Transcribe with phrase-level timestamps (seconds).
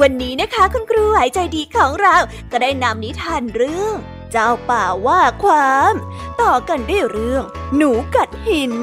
[0.00, 2.16] วันนี้นะคะคุณครูหายใจดีของเรา
[2.50, 3.94] ก็ได้นำนิทานเรื่อง
[4.32, 5.94] เจ้าป่าว่าความ
[6.40, 7.44] ต่อกันด้วยเรื่อง
[7.76, 8.74] หนูกัดหิน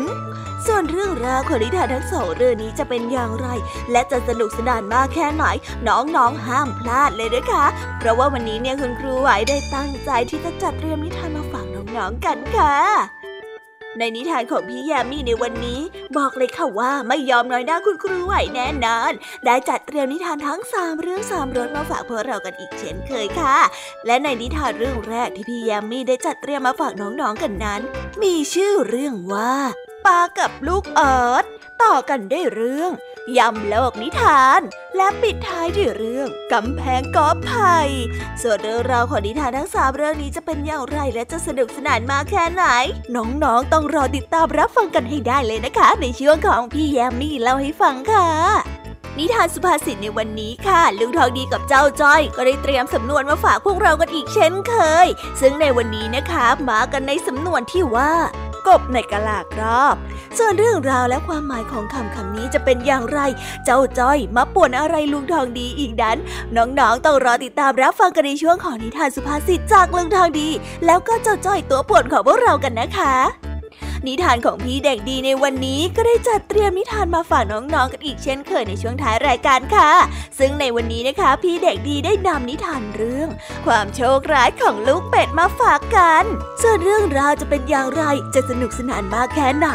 [0.66, 3.48] ส่วนเรื่องราวของนิทานทั้งสองเรื่องนี้จะเป็นอย่างไร
[3.92, 5.46] และจะสนุกสนานมากแค่ไหน
[5.88, 7.66] น้องๆห้ามพลาดเลยนะคะ
[8.00, 13.25] เพราะว่าวันนี้เนี่ยคุณครูไหวได้ตั้งใจที่จะจัดเตรียมนิทานมาฝากน้องๆกันค่ะ
[14.00, 15.82] ในนิทานของพี่ยามีในวันนี้
[16.18, 19.12] บอกเลยค่ะว่าไม่ยอมน้อยหน้าคุณครูไหวแน่นอน
[19.46, 23.58] ได้จัดเตรียมนิทานทั้งสามเรื่องสามรสมาฝากพวกเรากันอีกเช่นเคยค่ะ
[24.06, 27.82] และในนิทานเรื่องแรกที่พี่ยามีได้จัดเตรียมมาฝากน้องๆกันนั้น
[28.24, 29.54] มีชื่อเรื่องว่า
[30.06, 31.46] ปลากับลูกเอิร์ธ
[31.84, 32.92] ต่อกันได้เรื่อง
[33.38, 34.62] ยำโลกนิทาน
[34.98, 37.78] และปิดท้ายด้วยเรื่องกำแพงกอไผ่
[38.42, 42.64] ส่วนเรื่องราวของนิทานทั้งสามเรื่องนี้จะเป็นอย่างไรและจะสนุกสนานมากแค่ไหน
[43.16, 48.28] น้องๆต้องรอติดตามรับฟังกันให้ได้เลยนะคะ ในช่วงของพี่แยมมี่เล่าให้ฟังค่ะ
[49.18, 54.76] นิทานสุภาษิตในวันนี้ค่ะ ลุงทองดีกับเจ้าจ้อย ก็ได้เตรียมสำนวนมาฝากพวกเรากันอีกเช่นเค
[55.06, 55.08] ย
[55.42, 58.14] ซึ่งในวันนี้นะคะมากันในสำนวนที่ว่า
[58.68, 59.96] กบในกะลากรอบ
[60.38, 63.20] ส่วนเรื่องราวและความหมายของคำคำนี้จะเป็นอย่างไร
[63.66, 66.18] เจ้าจ้อยมาป่วนอะไรลุงทองดีอีกนั้น
[66.56, 70.50] น้องๆต้องรอติดตามรับฟังกันในช่วงของนิทานสุภาษิตจากลุงทองดี
[70.86, 73.55] แล้วก็เจ้าจ้อยตัวป่วนของพวกเรากันนะคะ
[74.10, 79.92] นิทานของพี่เด็กดีในวันนี้ก็ได้จัดเตรียมนิทานมาฝากน้องๆกันอีกเช่นเคยในช่วงท้ายรายการค่ะ
[80.40, 83.30] ซึ่งในวันนี้นะคะ พี่เด็กดีได้นำนิทานเรื่อง
[83.66, 86.26] ความโชคร้ายของลูกเป็ดมาฝากกัน
[86.62, 88.04] ส่วนเรื่องราวจะเป็นอย่างไร
[88.36, 89.68] จะสนุกสนานมากแค่ไหน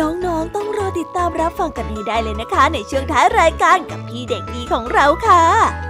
[0.00, 5.89] น้องๆต้องรอติดตามรับฟังกันให้ได้เลยนะคะ ในช่วงท้ายรายการกับพี่เด็กดีของเราค่ะ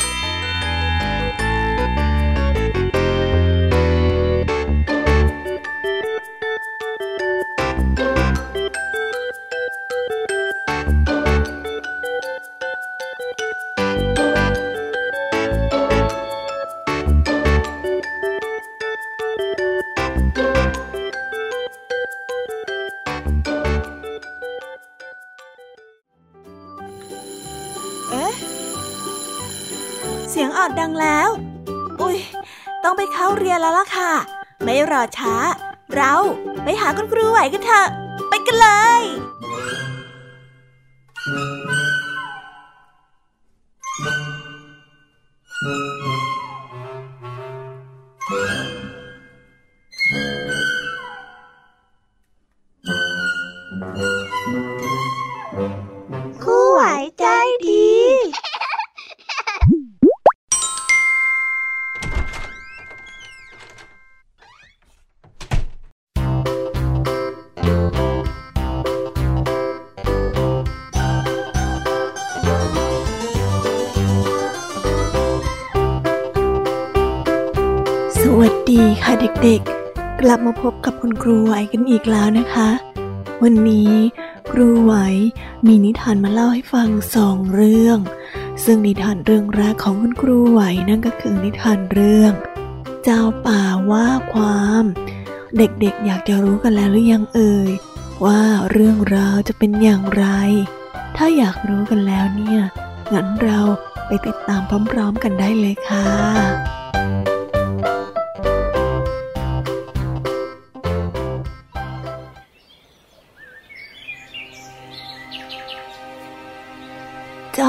[33.51, 34.11] ยนแล้วล่ะค่ะ
[34.63, 35.33] ไม่รอช้า
[35.95, 36.13] เรา
[36.63, 37.87] ไปหาคุณครูไหวกันเถอะ
[38.29, 38.67] ไปกันเล
[38.99, 39.01] ย
[55.87, 82.69] เลับมาพบกับคุณครูไหวกันอีกแล้วนะคะ
[83.43, 83.93] วันนี้
[84.51, 84.93] ครูไหว
[85.67, 87.97] มีนิทานมาเล่าให้ฟังสองเรื่อง
[88.63, 92.33] ซึ่งนิทานเรื่องแรกของคุณครูไหวนั่นก็คือนิทานเรื่อง
[93.03, 94.83] เจ้าป่าว่าความ
[95.57, 97.71] เด็กๆอยากจะรู้กันแล้วหรือยังเอ่ย
[98.25, 98.41] ว่า
[98.71, 100.25] เรื่องราวจะเป็นอย่างไร
[101.17, 102.61] ถ้าอยากรู้กันแล้วเนี่ย
[103.13, 103.61] งั้นเรา
[104.07, 104.61] ไปติดตาม
[104.91, 106.07] พร้อม ๆ กันได้เลยค่ะ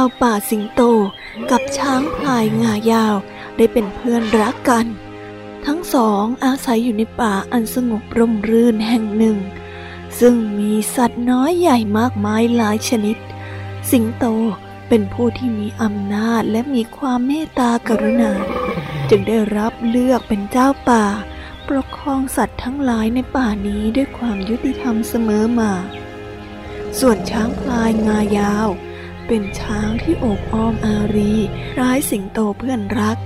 [0.03, 0.83] เจ้าป่าสิงโต
[1.51, 3.17] กับช้างพลายงายาว
[3.57, 4.87] ได้เป็นเพื่อนรักกัน
[5.67, 9.39] ทั้งสองอาศัยอยู่ในป่าอันสงบร่มรื่นแห่งหนึ่ง
[10.19, 13.17] ซึ่งมีสัตว์น้อยใหญ่มากมายหลายชนิด
[13.91, 14.25] สิงโต
[14.89, 18.33] เป็นผู้ที่มีอำนาจและมีความเมตตากรุณา
[19.11, 21.05] จึงได้รับเลือกเป็นเจ้าป่า
[21.67, 25.73] ปกครองสัตว์ทั้งหลายในป่านี้ด้วยความยุติธรรมเสมอมา
[26.99, 28.71] ส่วนช้างพลายงายาว
[29.35, 31.35] เป็นช้างที่โอบอ้อมอารี
[31.81, 33.19] ร้ายสิงโตเพื่อนรัก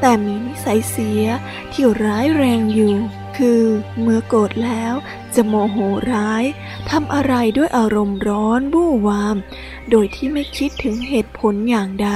[0.00, 1.24] แต่มีนิสัยเสีย
[1.72, 2.94] ที่ร้ายแรงอยู่
[3.36, 3.62] คือ
[4.00, 4.94] เมื่อโกรธแล้ว
[5.34, 5.76] จะโมโห
[6.12, 6.44] ร้าย
[6.90, 9.36] ทำอะไรด้วยอารมณ์ร้อนบู่วาม
[9.90, 12.10] โดยที่ไม่คิดถึงเหตุผลอย่างใด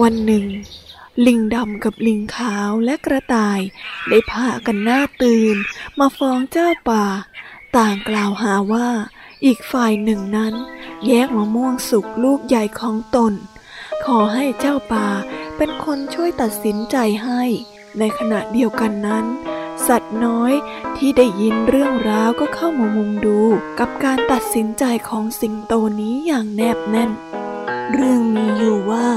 [0.00, 0.44] วันหนึ่ง
[1.26, 3.60] ลิงดำกับลิงขาวและกระต่าย
[4.08, 5.56] ได้พากันหน้าตื่น
[5.98, 7.04] มาฟ้องเจ้าป่า
[7.76, 8.88] ต่างกล่าวหาว่า
[9.44, 10.54] อีกฝ่ายหนึ่งนั้น
[11.06, 13.32] แยกมะม่วงสุกลูกใหญ่ของตน
[14.04, 15.08] ขอให้เจ้าป่า
[15.56, 17.42] เป็นคนช่วยตัดสินใจให้
[17.98, 19.24] ในขณะเดียวกันนั้น
[19.86, 20.52] สัตว์น้อย
[20.96, 23.40] ที่ได้ยินเรื่องราวก็เข้ามามุงดู
[23.78, 27.10] กับการตัดสินใจของสิงโตนี้อย่างแนบแน่น
[27.92, 29.08] เรื่องมีอยู่ว่า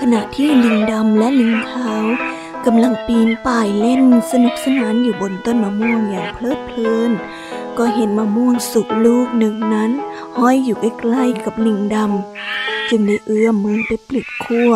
[0.00, 2.04] ขณะที่ลิงดำและลิงขาว
[2.66, 7.10] กำลังปีนป่ายเล่นสนุกสนานอยู่บนต้นมะม่วงอย่างเพลิดเพลิน
[7.78, 9.90] ก็เห็นมะม่วงสุกลูกหนึ่งนั้น
[10.38, 14.72] ห้อยอยู่ใกล้ๆกับลิงดำจึงได้เอื้อมมือไปปลิดขั้ว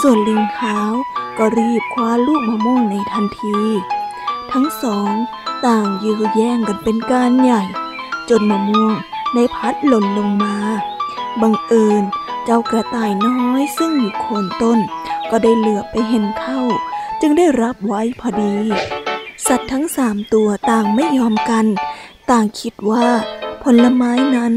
[0.00, 0.92] ส่วนลิงขาว
[1.38, 3.58] ก็รีบคว้าลูกมะม่วงในทันที
[4.52, 5.12] ทั้งสอง
[5.66, 7.62] ต่างยื้อแย่งกันเป็นการใหญ่
[8.28, 8.96] จนมะม่วง
[9.34, 10.56] ในพัดหล่นลงมา
[11.42, 12.04] บังเอิญ
[12.44, 14.78] เจ้ากระต่ายน้อยซึ่งอยู่โคนต้น
[15.30, 16.60] ก็ได้เหลือไปเห็นเข้า
[17.20, 18.54] จึงได้รับไว้พอดี
[19.46, 21.66] สัตว์ทั้งสามตัวต่างไม่ยอมกัน
[22.30, 23.06] ต่างคิดว่า
[23.62, 24.54] ผลไม้นั้น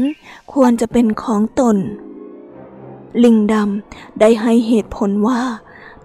[0.52, 1.76] ควรจะเป็นของตน
[3.24, 5.40] ลิงดำได้ให้เหตุผลว่า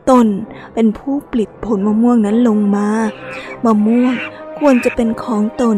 [0.10, 0.28] ตน
[0.74, 2.90] เป็นผู้ปลิดผลมะม่วงนั้นลงมา
[3.66, 4.14] มะม่วง
[4.60, 5.78] ควรจะเป็นของตน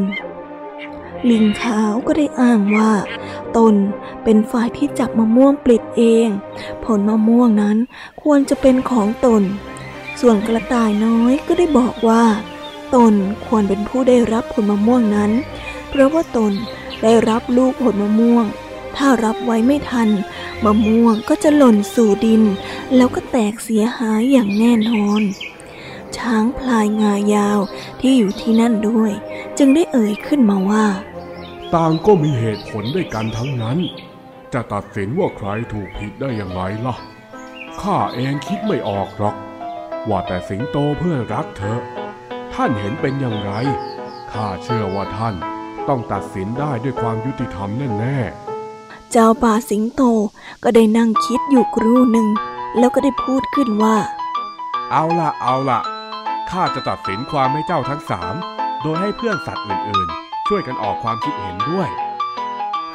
[1.29, 2.91] ลิงขาวก็ได้อ้างว่า
[3.57, 3.73] ตน
[4.23, 6.27] เป็นฝ่ายที่จับมะม่วงปลิดเอง
[6.85, 7.77] ผลมะม่วงนั้น
[8.21, 9.41] ควรจะเป็นของตน
[10.19, 12.23] ส่วนกระต่ายน้อยก็ได้บอกว่า
[12.95, 13.13] ตน
[13.45, 15.31] ควรเป็นผู้ได้รับผลมะม่วงนั้น
[15.95, 16.53] เพราะว่าตน
[17.03, 18.45] ได้รับลูกผลมะม่วง
[18.97, 20.09] ถ้ารับไว้ไม่ทัน
[20.63, 22.43] มะม่วงก็จะหล่นสู่ดิน
[22.95, 25.21] แล้วก็แตกเสียหายอย่างแน่นอน
[26.17, 27.59] ช้างพลายงายาว
[27.99, 29.11] ที่อยู่ที่นั่นด้วย
[29.57, 30.85] จึงได้เอ่ยขึ้นมาว่า
[31.75, 33.77] ต่างก็มีเหตุผลด้วยกันทั้งนั้น
[34.53, 36.95] จะตัดสินว่าใครถูกผิดได้อย่างไรล่ะ
[37.81, 39.35] ข้าเองคิดไม่ออกหรอก
[40.09, 41.81] ว่าแต่สิงโตเพื่อนรักเธอ
[42.53, 43.51] ท่านเห็นเป็นอย่างไร
[44.31, 45.35] ข้าเชื่อว่าท่าน
[45.89, 50.01] ต้องตัดสินได้ด้วยความยุติธรรมแน่ๆ เจ้าป่าสิงโต
[50.63, 52.27] ก็ได้นั่งคิดอยู่ครู่หนึ่ง
[52.77, 53.97] แล้วก็ได้พูดขึ้นว่า
[54.91, 55.79] เอาละเอาละ
[56.49, 58.35] ข้าจะตัดสินความให้เจ้าทั้งสาม
[58.81, 61.89] โดยให้เพื่อนสัตว์อื่นๆ ช่วยกันออกความคิดเห็นด้วย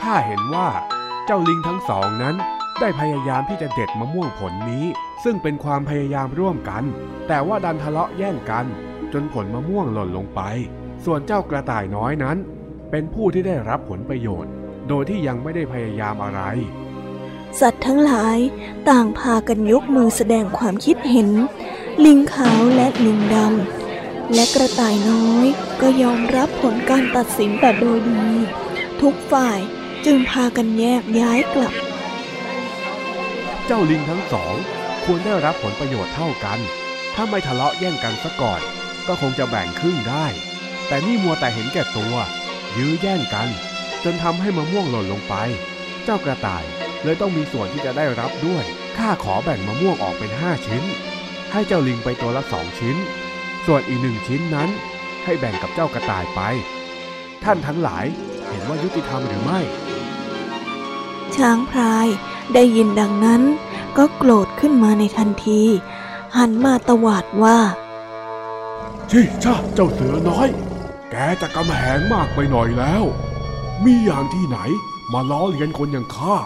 [0.03, 0.69] ข้าเห็นว่า
[1.27, 2.37] เจ้าลิงทั้งสองนั้น
[2.81, 4.85] ได้พยายามที่จะเด็ดมะม่วงผลนี้
[5.25, 6.83] ซึ่งเป็นความพยายามร่วมกัน
[7.29, 8.67] แต่ว่าดันทะเลาะแย่งกัน
[9.13, 10.41] จนผลมะม่วงหล่นลงไป
[11.05, 12.37] ส่วนเจ้ากระต่ายน้อยนั้น
[12.91, 14.53] เป็นผู้ที่ได้รับผลประโยชน์
[14.89, 16.41] โดยที่ยังไม่ได้พยายามอะไร
[17.61, 18.39] สัตว์ทั้งหลาย
[18.89, 21.31] ต่างพากันยกมือแสดงความคิดเห็น
[22.05, 25.47] ลิงขาวและลิงดำและกระต่ายน้อย
[25.81, 28.27] ก็ยอมรับผลการตัดสินแต่โดยดี
[29.01, 29.59] ทุกฝ่าย
[30.05, 31.75] จึงพากันแยกย้ายกลับ
[33.67, 34.55] เจ้าลิงทั้งสอง
[35.05, 36.59] ควรได้รับผลประโยชน์เท่ากัน
[37.15, 38.61] ถ้าไม่ทะเลาะแย่งกันซะก่อน
[39.07, 40.27] ก็คงจะแบ่งครึ่งได้
[40.89, 42.15] แต่นี่มัวแต่เห็นแก่ตัว
[42.77, 43.49] ยื้อแย่งกัน
[44.05, 45.35] จนทำให้มะม่วงหล่นลงไป
[46.05, 46.65] เจ้ากระต่าย
[47.03, 48.65] เลยต้องมีส่วนที่จะได้รับด้วย
[48.97, 50.85] ข้าขอแบ่งมะม่วงออกเป็นห้าชิ้น
[51.53, 52.97] ให้เจ้าลิงไปตัวละสองชิ้น
[53.67, 54.71] ส่วนอีกหนึ่งชิ้นนั้น
[55.25, 56.41] ให้แบ่งกับเจ้ากระต่ายไป
[57.45, 58.07] ท่านทั้งหลาย
[58.49, 59.61] เห็นว่ายุติธรรมหรือไม่
[61.37, 62.07] ช้างพลาย
[62.55, 63.43] ได้ยินดังนั้น
[63.97, 65.63] ก็โกรธขึ้นมาในทันที
[66.37, 67.59] หันมาตวาดว่า
[69.11, 70.49] ชิช่าเจ้าเสือน้อย
[71.11, 73.05] แกจะกำแหงมากไปหน่อยแล้ว
[73.85, 74.59] มีอย่างที่ไหน
[75.13, 76.37] มาล้อเลียนคนอย่างข้า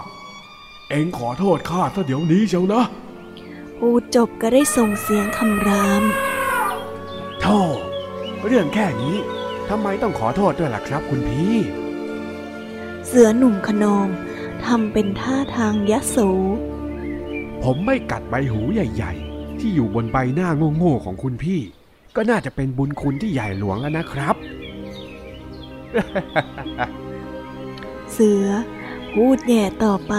[0.90, 2.84] เอ็งขอโทษข้าซะเดี๋ยวนี้เชียวนะ
[3.78, 6.02] พูดจบก็ได้ส่งเสียงคำราม
[7.40, 7.58] โธ่
[8.46, 9.16] เรื่องแค่นี้
[9.68, 11.56] ทำไมต้องขอโทษด้วยล่ะครับคุณพี่
[13.06, 14.08] เสือหนุ่มขนอง
[14.64, 16.16] ทำเป็นท่าทางยะโส
[17.62, 21.60] ผมไม่กัดใบหูใหญ่ ๆ ที่อยู่บนใบหน้าโง่ๆของคุณพี่
[22.16, 24.36] ก็น่าจะเป็นบุญคุณที่ใหญ่หลวงแล้วนะครับ
[28.12, 28.46] เสือ
[29.12, 30.14] พูดแย่ต่อไป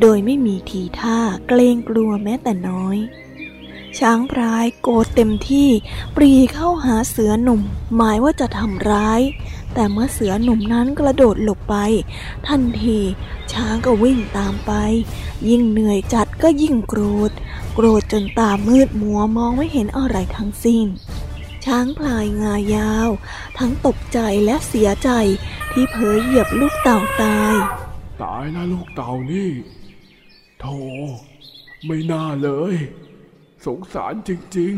[0.00, 2.96] โดยไม่มีทีท่าเกรงกลัวแม้แต่น้อย
[3.98, 5.68] ช้างพรายโกรธเต็มที่
[6.16, 7.60] ปรีเข้าหาเสือหนุ่ม
[7.96, 9.20] หมายว่าจะทำร้าย
[9.74, 11.76] แต่เมื่อเสือหนุ่มนั้นกระโดดหลบไป
[12.48, 12.98] ทันที
[13.52, 14.72] ช้างก็วิ่งตามไป
[15.48, 17.30] ยิ่งเหนื่อยจัดก็ยิ่งโกรธ
[17.74, 20.86] โกรธจนตามืดมัวมองไม่เห็นอะไรทั้งสิ้น
[21.66, 23.10] ช้างพลายงายาว
[23.58, 25.10] ทั้งตกใจและเสียใจ
[25.72, 27.54] ที่เผยเหยียบลูกเต่าตาย
[28.22, 29.50] ตายแล้วลูกเต่านี่
[30.60, 30.78] โธ่
[31.86, 32.74] ไม่น่าเลย
[33.66, 34.74] สงสารจริง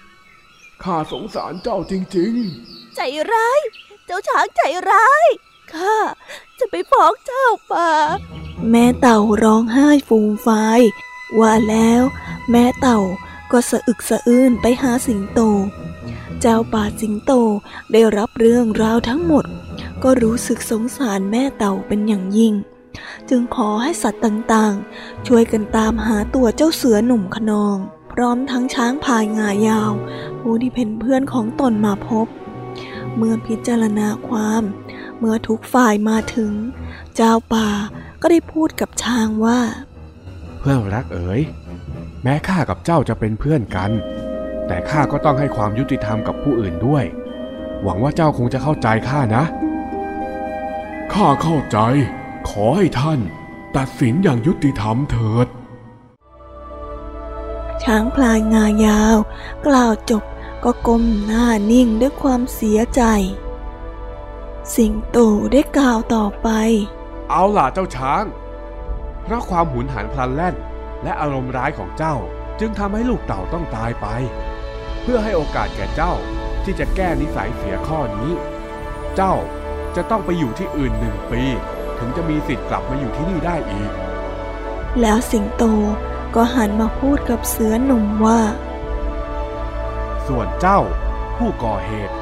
[0.00, 3.00] ๆข้าสงสารเจ้าจริงๆ ใจ
[3.32, 3.60] ร้าย
[4.06, 5.26] เจ้าช้างใจร้าย
[5.72, 5.96] ข้า
[6.58, 7.90] จะไปฟ้องเจ้าป่า
[8.70, 10.80] แม่เต่าร้องไห้ฟูมฟาย
[11.38, 12.02] ว่าแล้ว
[12.50, 13.00] แม่เต่า
[13.52, 15.40] ก็สะอึกสะอื้นไปหาสิงโต
[16.40, 17.32] เจ้าป่าสิงโต
[17.92, 19.44] ได้รับเรื่องราวทั้งหมด
[20.02, 22.54] ก็รู้สึกสงสารแม่เต่าเป็นอย่างยิ่ง
[23.28, 27.76] จึงขอให้สัตว์ต่างๆ ช่วยกันตามหาตัวเจ้าเสือหนุ่มขนอง
[28.12, 29.92] พร้อมทั้งช้างพายงายาว
[30.40, 32.26] ผู้ที่เป็นเพื่อนของตนมาพบ
[33.16, 34.62] เมื่อพิจารณาความ
[35.18, 36.52] เมื่อทุกฝ่ายมาถึง
[37.16, 37.68] เจ้าป่า
[38.20, 39.60] ก็ได้พูดกับช้างว่า
[40.58, 41.40] เพื่อนรักเอ๋ย
[42.26, 43.90] แม้ข้ากับเจ้าจะเป็นเพื่อนกัน
[44.66, 47.04] แต่ข้าก็ต้องให้ความยุติธรรมกับผู้อื่นด้วย
[47.82, 49.44] หวังว่าเจ้าคงจะเข้าใจข้านะ
[51.12, 51.78] ข้าเข้าใจ
[52.48, 53.20] ขอให้ท่าน
[53.76, 55.46] ตัดสินอย่างยุติธรรมเถิด
[57.82, 59.16] ช้างพลายงายาว
[59.66, 60.24] กล่าวจบ
[60.64, 63.02] ก็ก้มหน้านิ่งด้วยความเสียใจ
[64.74, 65.18] สิงโต
[65.52, 66.48] ได้กล่าวต่อไป
[67.30, 68.24] เอาล่ะเจ้าช้าง
[69.22, 70.54] เพราะความหุนหันพลันแล่น
[71.04, 72.16] และอารมณ์ร้ายของเจ้า
[72.60, 74.06] จึงทำให้ลูกเต่าต้องตายไป
[75.02, 76.14] เพื่อให้โอกาสแก่เจ้า
[76.64, 78.32] ที่จะแก้นิสัยเสียข้อนี้
[79.16, 79.34] เจ้า
[79.96, 81.42] จะต้องไปอยู่ที่อื่นหนึ่งปี
[81.98, 83.92] ถึงจะมีสิทธิ์กลับมาอยู่ที่นี่ได้อีก
[85.00, 85.64] แล้วสิงโต
[86.34, 88.40] ก็หันมาพูดกับเสือหนุ่มว่า
[90.26, 90.80] ส่วนเจ้า
[91.36, 92.14] ผู้ก่อเหตุ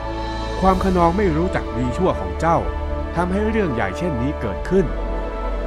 [0.61, 2.59] ความขนองไม่รู้จักดีชั่วของเจ้า
[3.17, 4.87] ทำให้เรื่องใหญ่เช่นนี้เกิดขึ้น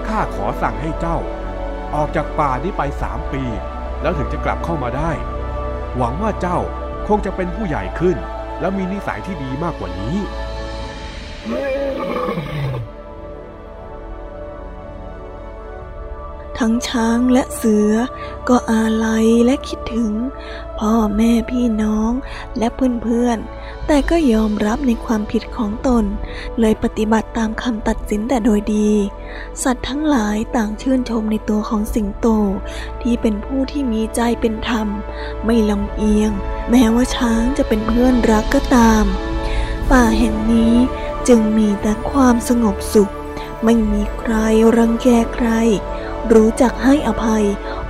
[0.08, 1.18] ข้าขอสั่งให้เจ้า
[1.96, 3.44] ออกจากป่านี้ไปสามปี
[4.02, 5.12] แล้วถึงจะกลับเข้ามาได้
[5.98, 6.60] หวังว่าเจ้า
[7.08, 8.18] คงจะเป็นผู้ใหญ่ขึ้น
[8.60, 10.18] และมีนิสัยที่ดีมากกว่านี้
[16.60, 17.92] ทั้งช้างและเสือ
[18.50, 20.14] ก็อาลัยและคิดถึง
[20.80, 22.12] พ่อแม่พี่น้อง
[22.58, 26.04] และเพื่อนๆ แต่ก็ยอมรับในความผิดของตน
[26.60, 28.92] เลยปฏิบัติตามคำตัดสินแต่โดยดี
[29.64, 32.28] สัตว์ทั้งหลายต่างชื่นชมในตัวของสิงโต
[33.02, 34.88] ที่เป็นผู้ที่มีใจเป็นธรรม
[35.46, 36.32] ไม่ลำเอียง
[36.70, 39.06] แม้ว่าช้างจะเป็นเพื่อนรักก็ตาม
[39.92, 40.76] ป่าแห่งนี้
[41.28, 43.12] จึงมีแต่ความสงบสุข
[43.64, 44.34] ไม่มีใคร
[44.78, 45.48] รังแกใคร
[46.34, 47.46] รู้จักให้อภัย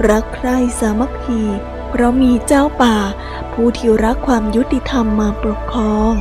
[0.09, 1.41] รักใคร่สามัคคี
[1.89, 2.97] เพราะมีเจ้าป่า
[3.53, 6.13] ผู้ที่รักความยุติธรรมมาปกครอง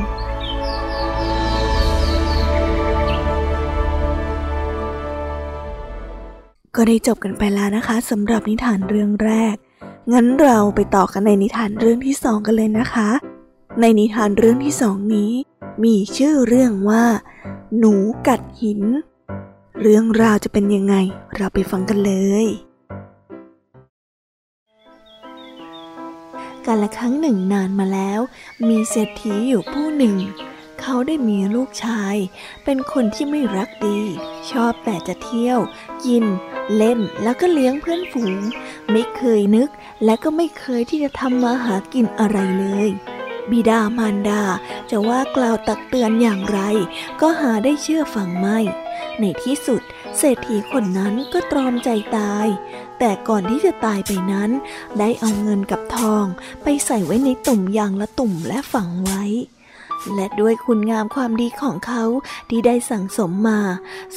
[6.75, 9.55] ก็ได้จบกันไปแล้วนะคะสำหรับนิทานเรื่องแรก
[10.13, 13.09] งั้นเราไปต่อกันในนิทานเรื่องที่สองกันเลยนะคะ
[13.81, 15.31] ในนิทานเรื่องที่สองนี้
[15.83, 17.05] มีชื่อเรื่องว่า
[17.77, 17.93] หนู
[18.27, 18.81] กัดหิน
[19.81, 20.95] เรื่องราวจะเป็นยังไง
[21.35, 22.13] เราไปฟังกันเล
[22.45, 22.47] ย
[26.65, 28.19] กาลครั้งหนึ่งนานมาแล้ว
[28.69, 30.15] มีเศรษฐีอยู่ผู้หนึ่ง
[30.81, 32.15] เขาได้มีลูกชาย
[32.63, 33.99] เป็นคนที่ไม่รักดี
[34.51, 35.59] ชอบแต่จะเที่ยว
[36.05, 36.23] กิน
[36.75, 38.41] เล่นแล้วก็เลี้ยงเพื่อนฝูง
[38.91, 39.69] ไม่เคยนึก
[40.05, 42.89] และก็ไม่เคยที่จะทำมาหากินอะไรเลย
[43.51, 44.43] บิดามารดา
[44.89, 46.59] จะว่ากล่าวตักเตือนอย่างไร
[47.21, 48.59] ก็หาได้เชื่อฟังไม่
[49.19, 49.81] ในที่สุด
[50.17, 52.47] เศรษฐีคนนั้นก็ตรอมใจตาย
[52.99, 54.49] แต่ก่อนที่จะตายไปนั้น
[54.99, 56.25] ได้เอาเงินกับทอง
[56.63, 59.23] ไปใส่ไว้ในตุ่มยางละตุ่มและฝังไว้
[60.15, 62.03] และด้วยคุณงามความดีของเขา
[62.49, 63.61] ที่ได้สั่งสมมา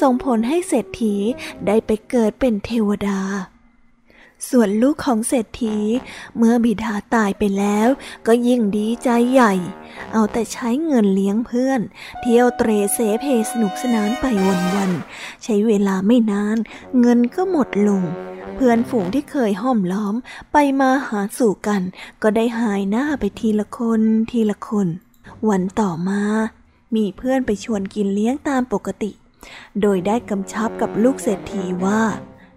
[0.00, 1.14] ส่งผลให้เศรษฐี
[1.66, 3.20] ได้ไปเกิดเป็นเทวดา
[4.50, 5.76] ส่วนลูกของเศรษฐี
[6.36, 7.88] เมื่อบิดาตายไปแล้ว
[8.26, 9.54] ก็ยิ่งดีใจใหญ่
[10.12, 11.80] เอาแต่ใช้เงินเลี้ยงเพื่อน
[12.20, 14.24] เที่ยวเตรเสเพสนุกสนานไป
[14.74, 16.56] วันๆใช้เวลาไม่นาน
[17.00, 18.02] เงินก็หมดลง
[18.54, 20.14] เพื่อนฝูงที่เคยห้อมล้อม
[20.52, 21.82] ไปมาหาสู่กัน
[22.22, 24.88] ก็ได้หายหน้าไปทีละคนทีละคน
[25.48, 26.22] วันต่อมา
[26.94, 29.10] มีเพื่อนไปชวนกินเลี้ยงตามปกติ
[29.80, 32.02] โดยได้กำชับกับลูกเศรษฐีว่า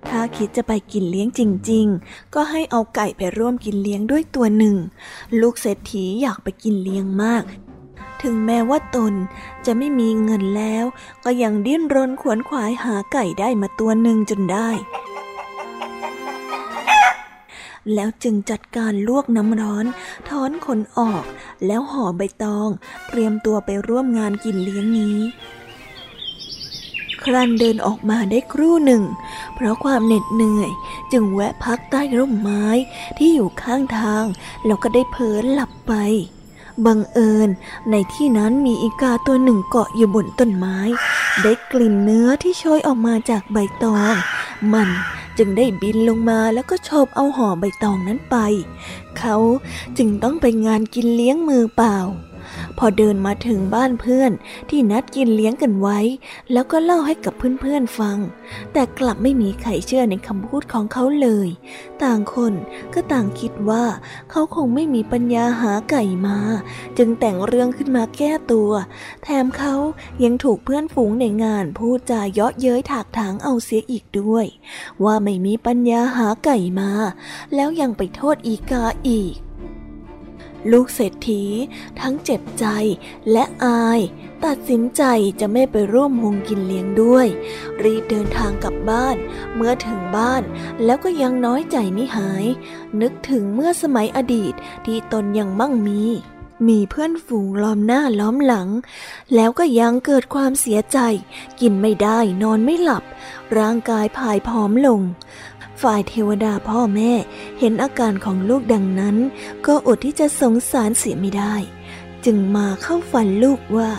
[0.09, 4.75] ถ้าคิดจะไปกินเลี้ยงจริง ๆ ก็ให้เอาไก่ไปร่วมกินเลี้ยงด้วยตัวหนึ่ง
[5.41, 7.43] ลูกเศรษฐีอยากไปกินเลี้ยงมาก
[8.21, 9.13] ถึงแม้ว่าตน
[9.65, 10.85] จะไม่มีเงินแล้ว
[11.23, 14.69] ก็ยังดิ้นรนขวนขวายหาไก่ได้มาตัวหนึ่งจนได้
[17.93, 19.85] แล้วจึงจัดการลวกน้ำร้อน
[20.29, 21.23] ถอนขนออก
[21.65, 22.69] แล้วห่อใบตอง
[23.09, 25.17] เตรียมตัวไปร่วมงานกินเลี้ยงนี้
[27.23, 29.03] ครันเดินออกมาได้ครู่หนึ่ง
[29.55, 30.71] เพราะความเหน็ดเหนื่อย
[31.11, 32.65] จึงแวะพักใต้ร่มไม้
[33.17, 34.25] ที่อยู่ข้างทาง
[34.65, 35.93] แล้วก็ได้เผลอหลับไป
[36.85, 37.49] บังเอิญ
[37.91, 40.77] ในที่นั้นมีอีกาตัวหนึ่งเกาะอยู่บนต้นไม้
[41.41, 44.13] ได้กลิ่นเนื้อที่โชยออกมาจากใบตอง
[44.73, 44.89] มัน
[45.37, 48.37] จึงได้บินลงมาแล้วก็โฉบเอาห่อใบตองนั้นไป
[49.17, 49.35] เขา
[49.97, 51.97] จึงต้องไปงานกินเลี้ยงมือเปล่า
[52.77, 54.31] พอเดินมาถึงบ้านเพื่อน
[54.69, 55.99] ที่นัดกินเลี้ยงกันไว้
[56.51, 58.17] แล้วก็เล่าให้กับเพื่อนๆฟัง
[58.73, 61.49] แต่กลับไม่มีใครเชื่อในคำพูดของเขาเลย
[62.03, 62.53] ต่างคน
[62.93, 63.83] ก็ต่างคิดว่า
[64.31, 66.37] เขาคงไม่มีปัญญาหาไก่มา
[66.97, 68.71] จึงแต่งเรื่องขึ้นมาแก้ตัว
[69.23, 69.75] แถมเขา
[70.23, 74.45] ยังถูกเพื่อนฝูงในงานพูดจาเยาะเย้ยถากถางเอาเสียอีกด้วย
[75.03, 76.91] ว่าไม่มีปัญญาหาไก่มา
[77.55, 79.35] แล้วยังไปโทษอีกาอีก
[80.71, 81.43] ลูกเศรษฐี
[81.99, 82.65] ทั้งเจ็บใจ
[83.31, 84.01] และอาย
[84.45, 85.03] ตัดสินใจ
[85.39, 87.27] จะไม่ไปร่วมวงกินเลี้ยงด้วย
[87.83, 89.17] รีบเดินทางกลับบ้าน
[89.55, 90.43] เมื่อถึงบ้าน
[90.85, 92.45] แล้วก็ยังน้อยใจไม่หาย
[93.01, 94.53] นึกถึงเมื่อสมัยอดีต
[94.85, 96.03] ที่ตนยังมั่งมี
[96.67, 98.69] มีเพื่อนฝูงล้อมหน้าล้อมหลัง
[99.35, 100.99] แล้วก็ยังเกิดความเสียใจ
[101.59, 103.03] กินไม่ได้นอนไม่หลับ
[103.57, 105.01] ร่างกายผายผอมลง
[105.81, 107.11] ฝ่ายเทวดาพ่อแม่
[107.59, 109.17] เห็นอาการของลูกดังนั้น
[109.67, 111.55] ก็อดที่จะสงสารเสียไม่ได้
[112.25, 113.91] จึงมาเข้าฝันลูกว่า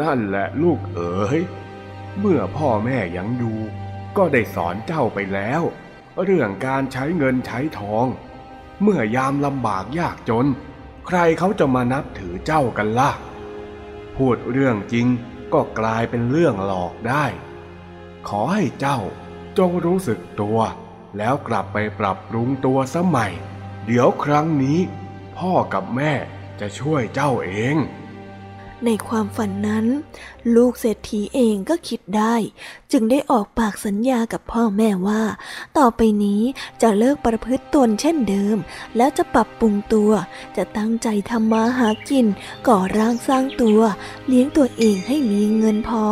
[0.00, 1.40] นั่นแหละลูกเอ๋ย
[2.20, 3.58] เมื่อพ่อแม่ยังอยู่
[4.16, 5.62] ก็ได้สอนเจ้าไปแล้ว
[6.24, 8.06] เรื่องการใช้เงินใช้ทอง
[8.82, 10.46] เมื่อยามลำบากยากจน
[11.06, 13.10] ใครเขาจะมานับถือเจ้ากันล่ะ
[14.16, 15.06] พูดเรื่องจริง
[15.52, 17.24] ก็กลายเป็นเรื่องหลอกได้
[18.28, 18.98] ขอให้เจ้า
[19.58, 20.58] จงรู้สึกตัว
[21.18, 23.32] แล้วกลับไปปรับปรุงตัวสมัย
[23.86, 24.78] เดี๋ยวครั้งนี้
[25.38, 26.12] พ่อกับแม่
[26.60, 27.76] จะช่วยเจ้าเอง
[28.86, 29.86] ในความฝันนั้น
[30.56, 32.34] ลูกเศรษฐีเองก็คิดได้
[32.92, 35.22] จึงได้ออกปากสัญญากับพ่อแม่ว่า
[35.78, 36.42] ต่อไปนี้
[36.82, 38.56] จะเลิกประพฤติตนเช่นเดิม
[38.96, 40.10] แล้วจะปรับปรุงตัว
[40.56, 42.26] จะตั้งใจทำมาหากิน
[42.68, 43.80] ก่อร่างสร้างตัว
[44.26, 46.04] เลี้ยงตัวเองให้มีเงินพอ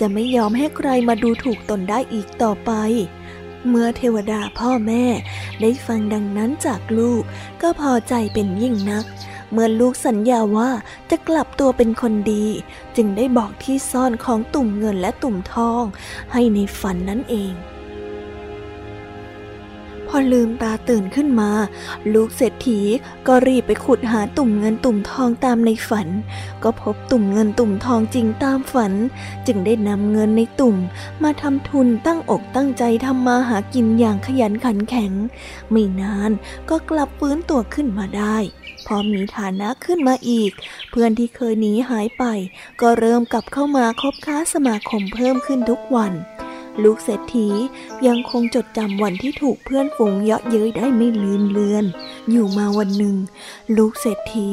[0.00, 2.72] จะไม่ยอมให้ใครมาดูถูกตนได้อีกต่อไป
[3.68, 5.04] เมื่อเทวดาพ่อแม่
[5.60, 7.22] ได้ฟังดังนั้นจากลูก
[7.62, 9.04] ก็พอใจเป็นยิ่งนัก
[9.52, 10.70] เมื่อลูกสัญญาว่า
[11.10, 12.46] จะกลับตัวเป็นคนดี
[12.96, 15.84] จึงได้บอกที่ซ่อนของตุ่มเงินและตุ่มทอง
[16.32, 17.54] ให้ในฝันนั่นเอง
[20.14, 21.50] พอลืมตาตื่นขึ้นมา
[22.14, 22.80] ลูกเศรษฐี
[23.26, 26.08] ก็รีบไปขุดหาตุ่มเงินตุ่มทองตามในฝัน
[26.62, 28.92] ก็พบตุ่มเงินตุ่มทองจริงตามฝัน
[29.46, 30.76] จึงได้นำเงินในตุ่ม
[31.22, 35.12] มาทำทุนตั้งอกตั้งใจทำมาหากินอย่างขยันขันแข็ง
[35.70, 36.30] ไม่นาน
[36.70, 38.36] ก็กลับฟื้นตัวขึ้นมาได้
[38.86, 40.50] พอมีฐานะขึ้นมาอีก
[40.90, 42.24] เพื่อนที่เคยหนีหายไป
[42.80, 46.14] ก็เริ่มกลับเข้ามาคบค้าสมาคมเพิ่มขึ้นทุกวัน
[46.82, 47.48] ลูกเศรษฐี
[48.06, 51.84] ยังคงจดจำวันที่ถูกเพื่อนฝูงเยาะเย้ยได้ไม่ลืมเลือน
[52.30, 53.16] อยู่มาวันหนึ่ง
[53.76, 54.50] ลูกเศรษฐี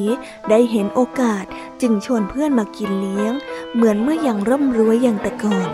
[0.49, 1.45] ได้เห็นโอกาส
[1.81, 3.33] จึงชวนเพื่อนมากินเลี้ยง
[3.73, 5.69] เหมือนเมื่อยังร่ำรวยอย่างแต่ก่อน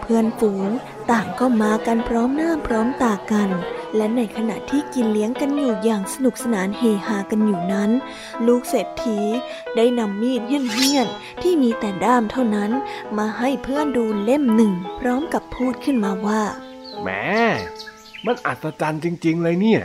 [0.00, 0.68] เพื่อนฝูง
[1.10, 3.50] ต่างก็มากันพร้อมหน้าพร้อมตากัน
[3.96, 7.90] และในขณะที่กินเลี้ยงกันอยู่อย่างสนุกสนานเฮฮากันอยู่นั้น
[8.46, 9.18] ลูกเศรษฐี
[9.76, 12.70] ได้นำมีดเหี้ยนๆที่มีแต่ด้ามเท่านั้น
[13.18, 16.42] มาให้เพื่อนดูเล่มหนึ่ง พร้อมกับพูดขึ้นมาว่า
[17.02, 17.08] แหม
[18.26, 19.82] มันอัศจรรย์จริง ๆ เลยเนี่ย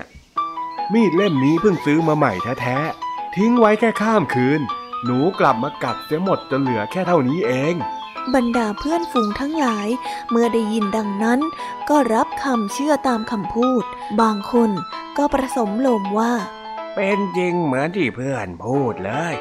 [0.93, 4.61] มีดเล่มนี้เพิ่งซื้อมาใหม่แท้ๆทิ้งไว้แค่ข้ามคืน
[5.05, 7.75] หนูกลับมากัดเสียหมดจนเหลือแค่เท่านี้เอง
[8.35, 9.87] บรรดาเพื่อนฝูงทั้งหลาย
[10.29, 11.39] เมื่อได้ยินดังนั้น
[11.89, 13.83] ก็รับคำเชื่อตามคำพูด
[14.21, 14.69] บางคน
[15.17, 16.33] ก็ประสมลมว่า
[16.95, 19.33] เป็นจริงเหมือนที่เพื่อนพูดเลย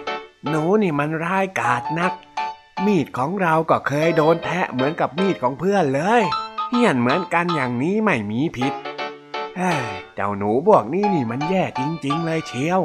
[0.49, 2.13] หนูนี่มันร้ายกาจนัก
[2.87, 6.23] มีดของเราก็เคยโดนแทะเหมือนกับมีดของเพื่อนเลย
[6.71, 8.73] เหี้ยนเหมือนกันอย่างนี้ไม่มีผิด
[10.15, 12.81] เจ้าหนูบวกนี่นี่มันแย่จริง ๆ เลยเชียว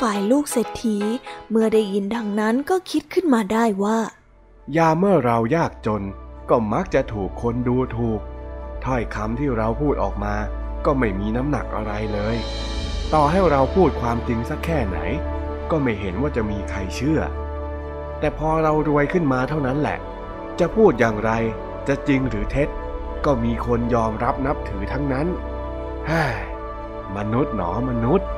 [0.00, 0.96] ฝ่ายลูกเศรษฐี
[1.50, 3.98] เมื่อได้ยินดังนั้นก็คิดขึ้นมาได้ว่า
[4.76, 6.02] ยาเมื่อเรายากจน
[6.50, 8.20] ก็มักจะถูกคนดูถูก
[8.84, 10.34] ถ้อยคำที่เราพูดออกมา
[10.84, 12.36] ก็ไม่มีน้ำหนักอะไรเลย
[13.14, 14.98] ต่อให้เราพูดความจริงสักแค่ไหน
[15.70, 17.20] ก็ไม่เห็นว่าจะมีใครเชื่อ
[18.18, 19.98] แต่พอเรารวยขึ้นมาเท่านั้นแหละ
[20.60, 21.30] จะพูดอย่างไร
[21.88, 22.68] จะจริงหรือเท็จ
[23.24, 25.26] ก็มีคนยอมรับนับถือทั้งนั้น
[26.10, 26.24] ฮ่
[27.16, 28.28] มนุษย์หนอมนุษย์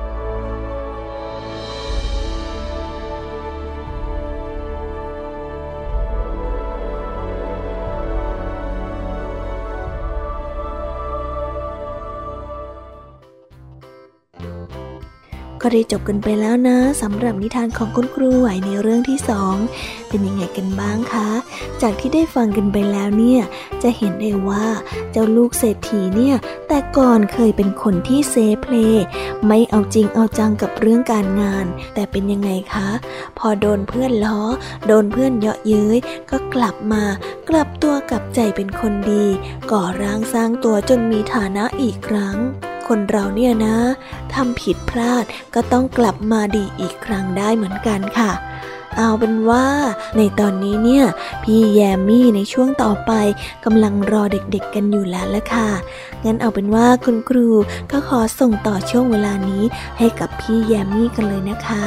[15.68, 19.54] ก็ได้จบกันไปแล้วนะสำหรับนิทานของคุณครูไหวในเรื่องที่สอง
[20.08, 21.28] เป็นยังไงกันบ้างคะ
[21.82, 23.42] จากที่ได้ฟังกันไปแล้วเนี่ย
[23.82, 24.66] จะเห็นได้ว่า
[25.12, 26.36] เจ้าลูกเศรษฐีเนี่ย
[26.68, 28.74] แต่ก่อนเคยเป็นคนที่เซเพล
[29.46, 32.88] ไม่เอาจริงเอาจังกับเรื่องการงาน แต่เป็นยังไงคะ
[33.38, 34.40] พอโดนเพื่อนล้อ
[34.86, 35.98] โดนเพื่อนเยาะเย้ย
[36.30, 37.04] ก็กลับมา
[37.48, 39.24] กลับตัวกลับใจเป็นคนดี
[39.70, 42.38] ก่อร่างสร้างตัวจนมีฐานะอีกครั้ง
[42.88, 43.76] คนเราเนี่ยนะ
[44.34, 48.32] ทำผิดพลาดก็ต้องกลับมาดีอีกครั้งได้เหมือนกันค่ะ
[48.96, 49.66] เอาเป็นว่า
[50.16, 51.04] ในตอนนี้เนี่ย
[51.42, 53.12] พี่แยมมี่ในช่วงต่อไป
[53.64, 55.68] กำลังรอเด็กๆกันอยู่แล้วละค่ะ
[56.24, 57.48] งั้นเอาเป็นว่าคุณครู
[57.90, 59.62] ก็ขอส่งต่อช่วงเวลานี้
[59.98, 61.86] ให้กับพี่แยมมี่กันเลยนะคะ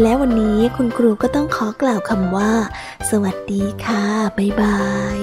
[0.00, 2.52] และวันนี้คุณครูก็ต้องขอกล่าวคำว่า
[3.10, 4.04] สวัสดีค่ะ
[4.38, 4.80] บ๊ายบา
[5.16, 5.18] ย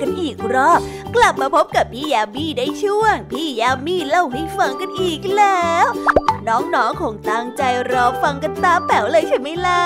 [0.00, 0.80] กันอีกรอบ
[1.14, 5.86] กลับมาพบกับพี่ยามีได้ช่วง พี่ยามีเล่าให้ฟังกันอีกแล้ว
[6.48, 9.82] น้องๆคงตั้งใจรอฟังกันตาแป๋วเลยใช่ไหมล่ะ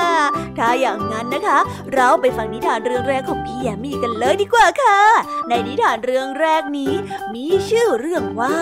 [0.59, 1.59] ถ้าอย่างนั้นนะคะ
[1.95, 5.01] เราไปฟังนิทานเรื่องแรกของพี่ยามีกันเลยดีกว่าค่ะ
[5.49, 6.93] ในนิทานเรื่องแรกนี้
[7.35, 8.57] มีชื่อเรื่องว่า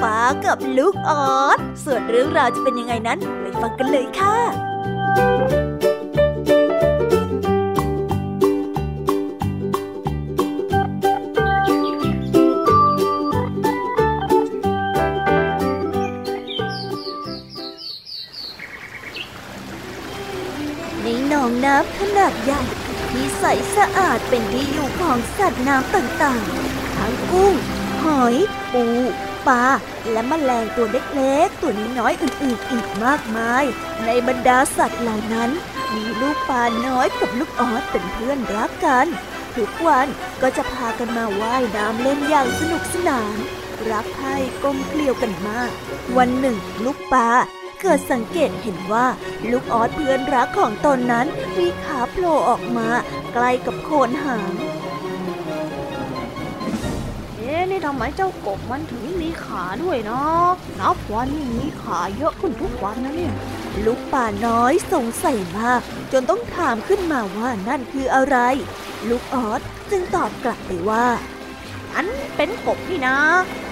[0.00, 22.62] ฟ้ากับลูกออสส่วนเรื่องราวจะเป็นยังไงนั้นไปฟังกันเลยค่ะาดใหญ่
[23.10, 23.44] ที่ใส
[23.76, 27.54] สะอาดเป็นที่อยู่ของสัตว์น้ำต่างๆ ทั้งกุ้ง
[28.02, 28.36] หอย
[28.72, 28.84] ปู
[29.48, 29.64] ปลา
[30.10, 33.64] และแมลงตัวเล็กๆ ตัวน้อยๆ อื่นๆ อีกมากมาย
[34.06, 35.50] ในบรรดาสัตว์เหล่านั้น
[35.94, 39.06] มีลูกปลาน้อยกับลูกออสเป็นเพื่อนรักกัน
[39.56, 40.06] ทุกวัน
[40.42, 43.36] ก็จะพากันมาว่ายน้ำเล่นอย่างสนุกสนาน
[43.90, 45.70] รักใคร่กลมเกลียวกันมาก
[46.16, 47.28] วันหนึ่ง ลูกปลา
[47.80, 49.06] เกิดสังเกตเห็นว่า
[49.50, 51.26] ลูกออสเพื่อนรักของตนนั้น
[51.58, 52.88] มีขาโผล่ออกมา
[53.34, 54.50] ใกล้กับโคนหาง
[57.36, 60.46] เอ๊ะนี่ทำไมเจ้ากบมันถึงมีขาด้วยเนาะ
[60.80, 63.34] นับวันนี่มีขาเยอะขึ้นทุกวันนะเนี่ย
[63.84, 65.80] ลูกป่าน้อยสงสัยมาก
[66.12, 68.36] จนต้องถามขึ้นมาว่านั่นคืออะไร
[69.08, 71.06] ลูกออสจึงตอบกลับไปว่า
[71.94, 73.16] อันเป็นกบนี่นะ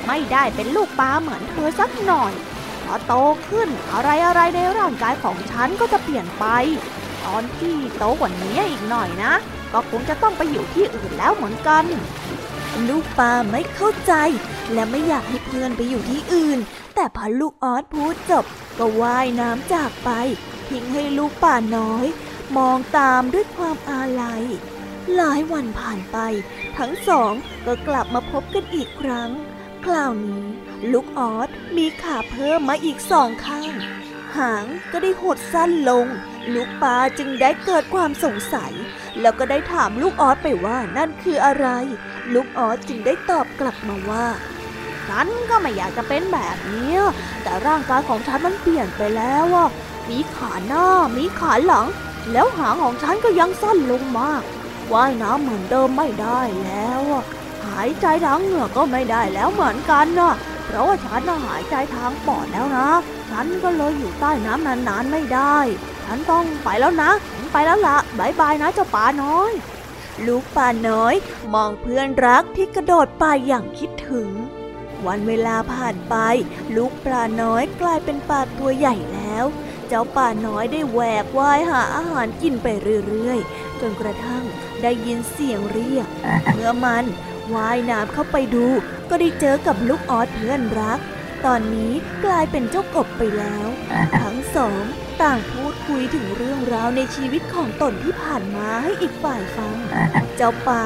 [0.07, 2.58] ไม่ได้เป็นลูกปลาเหมือนเธอสักหน่อยพ
[2.91, 3.13] อโต
[3.49, 6.45] ขึ้นอะไรอะไรในร่างกายของฉันก็จะเปลี่ยนไป
[7.25, 9.33] ตอนที่โตกว่านี้อีกหน่อยนะ
[9.73, 11.85] ก็คงจะต้องไปอยู่ที่อื่นแล้วเหมือนกัน
[12.89, 14.13] ลูกปลาไม่เข้าใจ
[14.73, 16.59] และไม่อยากให้เพื่อนไปอยู่ที่อื่น
[16.95, 18.45] แต่พอลูกออสพูดจบ
[18.79, 20.11] ก็ว่ายน้ำจากไป
[20.69, 22.07] ทิ้งให้ลูกป่าน้อย
[22.57, 24.43] มองตามด้วยความอาลัย
[25.17, 26.19] หลายวันผ่านไป
[26.79, 27.33] ทั้งสอง
[27.67, 29.31] ก็กลับมาพบกันอีกครั้ง
[29.95, 30.45] ราวนี้
[30.93, 33.73] ลูกออสมีขาเพิ่มมาอีกสองข้าง
[34.37, 36.07] หางก็ได้หดสั้นลง
[36.55, 38.73] ลูกปลาจึงได้เกิดความสงสัย
[39.21, 41.67] แล้วก็ได้ถามลูกออสไปว่านั่นคืออะไร
[42.35, 44.27] ลูกออสจึงได้ตอบกลับมาว่า
[45.09, 46.97] ฉันก็ไม่อยากจะเป็นแบบนี้
[47.43, 49.69] แต่ร่างกายของฉันมันเปลี่ยนไปแล้วอะ
[50.11, 51.87] มีขาหน้า มีขาหลัง
[52.33, 54.43] แล้วหางของฉันก็ยังสั้นลงมาก
[54.93, 60.35] ว่ายน้ำเหมือนเดิมไม่ได้แล้วายใจทางเหงื่อก็ไม่ได้แล้วเหมือนกันนะ
[60.67, 62.89] เพราะว่าฉันหายใจทางปอดแล้วนะ
[63.31, 65.59] ฉันก็เลยอยู่ใต้น้ำนานๆไม่ได้
[66.05, 67.11] ฉันต้องไปแล้วนะ
[67.53, 69.53] ไปแล้วละบายบายนะเจ้าป่าน้อย
[70.27, 71.15] ลูกป่าน้อย
[71.55, 74.31] มองเพื่อนรักที่กระโดดไปอย่างคิดถึง
[75.07, 76.17] วันเวลาผ่านไป
[76.77, 79.45] ลูกปลาน้อยกลายเป็นปลาตัวใหญ่แล้ว
[79.89, 82.67] เจ้าป่าน้อยได้แหวกว่ายหาอาหารกินไป
[83.07, 84.45] เรื่อยๆ จนกระทั่ง
[84.83, 86.09] ได้ยินเสียงเรียก
[86.55, 87.05] เมื่อมัน
[87.55, 88.67] ว่ายน้ำเข้าไปดู
[89.11, 91.01] ก็ได้เจอกับลูกออสเพื่อนรัก
[91.47, 91.93] ตอนนี้
[92.25, 93.67] กลายเป็นเจ้ากบไปแล้ว
[94.21, 94.83] ทั้งสอง
[95.23, 99.77] ต่างพูดคุยถึงเรื่องราวในชีวิตของตนที่ผ่านมาให้อีกฝ่ายฟัง
[100.37, 100.85] เจ้าป่า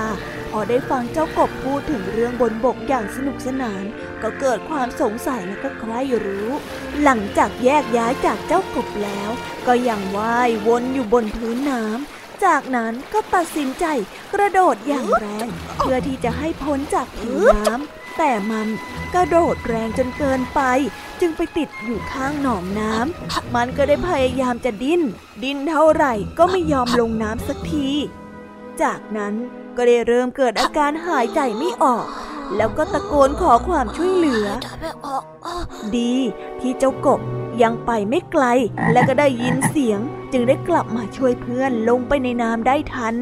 [0.50, 3.84] พอได้ฟังเจ้ากบพูดถึงเรื่องบนบกอย่างสนุกสนาน
[4.22, 6.48] ก็เกิดความสงสัยและก็ใคร่รู้
[7.02, 9.30] หลังจากแยกย้ายจากเจ้ากบแล้ว
[9.66, 13.84] ก็ยังว่ายวนอยู่บนพื้นน้ำ จากนั้นก็ตัดสินใจ
[14.34, 18.68] กระโดดอย่างแรง เพื่อที่จะให้พ้นจากผิวน้ำแต่มัน
[19.14, 20.60] กระโดดแรงจนเกินไป
[21.20, 25.02] จึงไปติดอยู่ข้างหนองน้ำมันก็ได้พยายามจะดิ้น
[25.42, 27.88] ดิ้นเท่าไหร่ก็ไม่ยอมลงน้ำสักที
[28.82, 29.34] จากนั้น
[29.76, 32.06] ก็ได้เริ่มเกิดอาการหายใจไม่ออก
[32.56, 34.46] แล้วก็ตะโกนขอความช่วยเหลือ
[35.96, 36.14] ดี
[36.60, 37.20] ที่เจ้ากบ
[37.62, 38.44] ยังไปไม่ไกล
[38.92, 40.00] และก็ได้ยินเสียง
[40.32, 43.14] จึงได้กลับมาช่วยเพื่อนลงไปในน้ำได้ทัน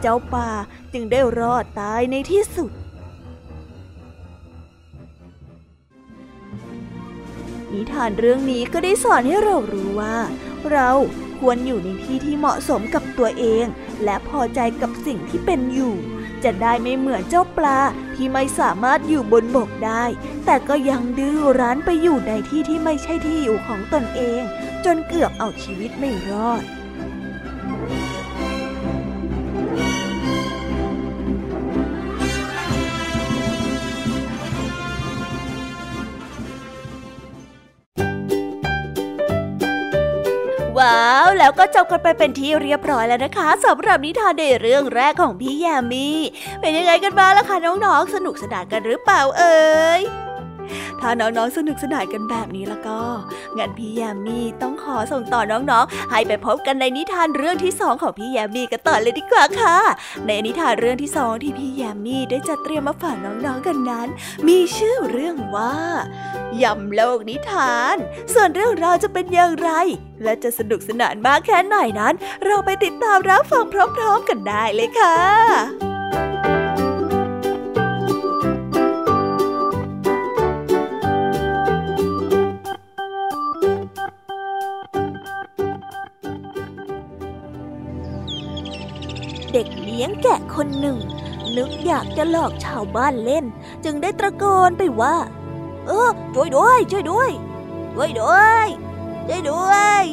[0.00, 0.50] เจ้าป่า
[0.92, 2.70] จึงได้รอดตายในที่สุด
[7.72, 10.16] นิทานเรื่องนี้ก็ได้สอนให้เรารู้ว่า
[10.72, 10.90] เรา
[11.38, 13.64] ควรอยู่ในที่ที่เหมาะสมกับตัวเอง
[14.04, 15.94] และพอใจกับสิ่งที่เป็นอยู่
[16.44, 17.78] จะได้ไม่เหมือนเจ้าปลา
[18.14, 20.04] ที่ไม่สามารถอยู่บนบกได้
[20.44, 24.42] แต่ก็ยังดื้อรั้นไปอยู่ในที่ที่ไม่ใช่ที่อยู่ของตนเอง
[24.84, 26.62] จนเกือบเอาชีวิตไม่รอด
[27.90, 28.03] ว้า
[41.44, 46.18] แล้วก็จบกันไปเป็นที่เรียบร้อยแล้วนะคะสำหรับนิทานในเรื่องแรกของพี่แยมมี่
[46.60, 49.58] เป็นยังไงกันบ้างล่ะคะน้องๆสนุกสนานกันหรือเปล่าเอ่
[49.98, 50.23] ย
[51.00, 53.00] ถ้าน้องๆสนุกสนานกันแบบนี้แล้วก็
[53.58, 59.76] งั้นพี่แยมมี่ต้องขอส่งต่อน้องๆ ให้ไปพบกันในนิทานเรื่องที่สองของพี่แยมมี่กันต่อเลยดีกว่าค่ะ
[60.26, 64.08] ในนิทานเรื่องที่สองที่พี่แยมมี่ได้จัดเตรียมมาฝากน้องๆกันนั้น
[64.48, 65.74] มีชื่อเรื่องว่า
[66.62, 67.96] ยำโลกนิทาน
[68.34, 69.70] ส่วนเรื่องราวจะเป็นอย่างไร
[70.22, 73.64] และจะสนุกสนานมากแค่ไหนนั้น เราไปติดตามรับฟัง
[73.96, 75.93] พร้อม ๆ กันได้เลยค่ะ
[89.94, 90.98] เลี้ยงแกะคนหนึ่ง
[91.56, 93.44] นึกอยากจะหลอกชาวบ้านเล่น
[93.84, 95.16] จึงได้ตะโกนไปว่า
[95.86, 97.30] เออช่วยด้วย ช่วยด้วย
[97.94, 98.66] ช่วยด้วย
[99.28, 100.04] ช่วยด้วย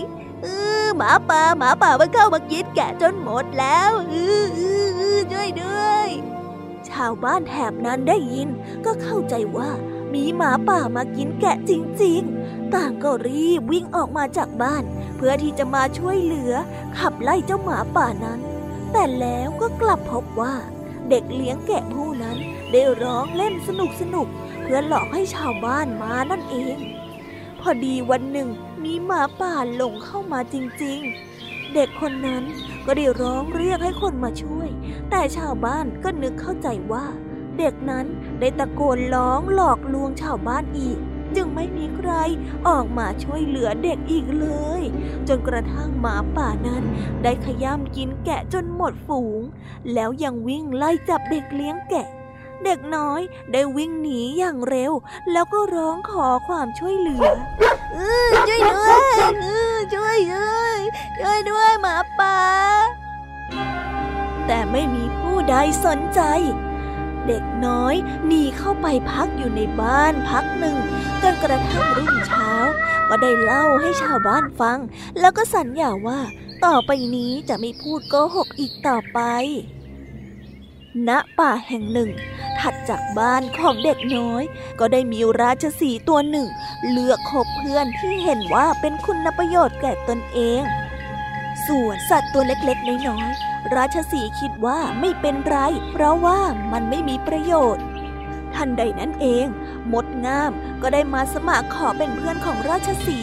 [0.42, 0.48] เอ
[0.84, 4.60] อหมาป่าหมาป่ามันเข้ามากินแกะจนหมดแล้วเออเอ
[5.18, 6.08] อช่วยด้วย
[6.90, 8.50] ชาวบ้านแถบนั้นได้ยิน
[8.86, 9.70] ก็เข้าใจว่า
[10.14, 11.72] มีหมาป่ามากินแกะจ
[12.04, 14.84] ริง ๆ ต่างก็รีบวิ่งออกมาจากบ้าน
[15.16, 16.54] เพื่อที่จะมาช่วยเหลือ
[16.98, 18.40] ขับไล่เจ้าหมาป่านั้น
[18.92, 20.56] แต่แล้วก็กลับพบว่า
[21.10, 22.38] เด็กเลี้ยงแกะผู้นั้น
[22.72, 24.28] ได้ร้องเล่นสนุกสนุก
[24.62, 26.78] เพื่อหลอกให้ชาวบ้านมานั่นเอง
[27.62, 28.50] พอดีวันหนึ่ง
[28.84, 31.00] มีหมาป่าหลงเข้ามาจริง
[31.38, 32.44] ๆ เด็กคนนั้น
[32.86, 34.70] ก็ได้ร้องเรียกให้คนมาช่วย
[35.10, 37.06] แต่ชาวบ้านก็นึกเข้าใจว่า
[37.58, 38.06] เด็กนั้น
[38.40, 41.00] ได้ตะโกนร้องหลอกลวงชาวบ้านอีก
[41.36, 42.12] จึงไม่มีใคร
[42.68, 44.48] ออกมาช่วยเหลือเด็กอีกเล
[44.80, 44.82] ย
[45.28, 46.84] จนกระทั่งหมาป่านั้น
[47.24, 49.42] ได้ขย้ำกินแกะจนหมดฝูง
[49.94, 52.08] แล้วยังวิ่งไล่จับเด็กเลี้ยงแกะ
[52.64, 54.92] เด็กน้อยได้วิ่งหนีอย่างเร็ว
[55.32, 57.26] แล้วก็ร้องขอความช่วยเหลือ
[57.94, 60.80] เออช่วยด้วยเออช่วยด้วย
[61.20, 62.38] ช่วยด้วยหมาป่า
[64.48, 66.22] แต่ไม่มีผู้ใดสนใจ
[67.28, 67.96] เด็กน้อย
[68.28, 70.78] หนีเข้าไปพักอยู่ในบ้านพักหนึ่ง
[71.24, 72.52] จนกระทั่งรุ่งเช้า
[73.10, 74.80] ก็ได้เล่าให้ชาวบ้านฟัง
[75.20, 76.20] แล้วก็สัญญาว่า
[76.66, 79.20] ต่อไปนี้จะไม่พูดโกหกอีกต่อไป
[81.08, 82.10] ณป่าแห่งหนึ่ง
[82.60, 84.44] ถัดจากบ้านของเด็กน้อย
[84.80, 86.48] ก็ได้มีราชสีตัวหนึ่ง
[86.90, 90.62] เลือกคบเพื่อนที่เห็นว่าเป็นคุณประโยชน์แก่ตนเอง
[91.68, 95.58] ส่วนสัตว์ตัวเล็กๆ น้อยๆ ราชสีคิดว่าไม่เป็นไร
[95.92, 96.40] เพราะว่า
[96.72, 97.86] มันไม่มีประโยชน์
[98.56, 99.48] ทันใดนั้นเอง
[99.94, 103.20] มดงามก็ได้มาสมัครขอเป็นเพื่อนของราชสี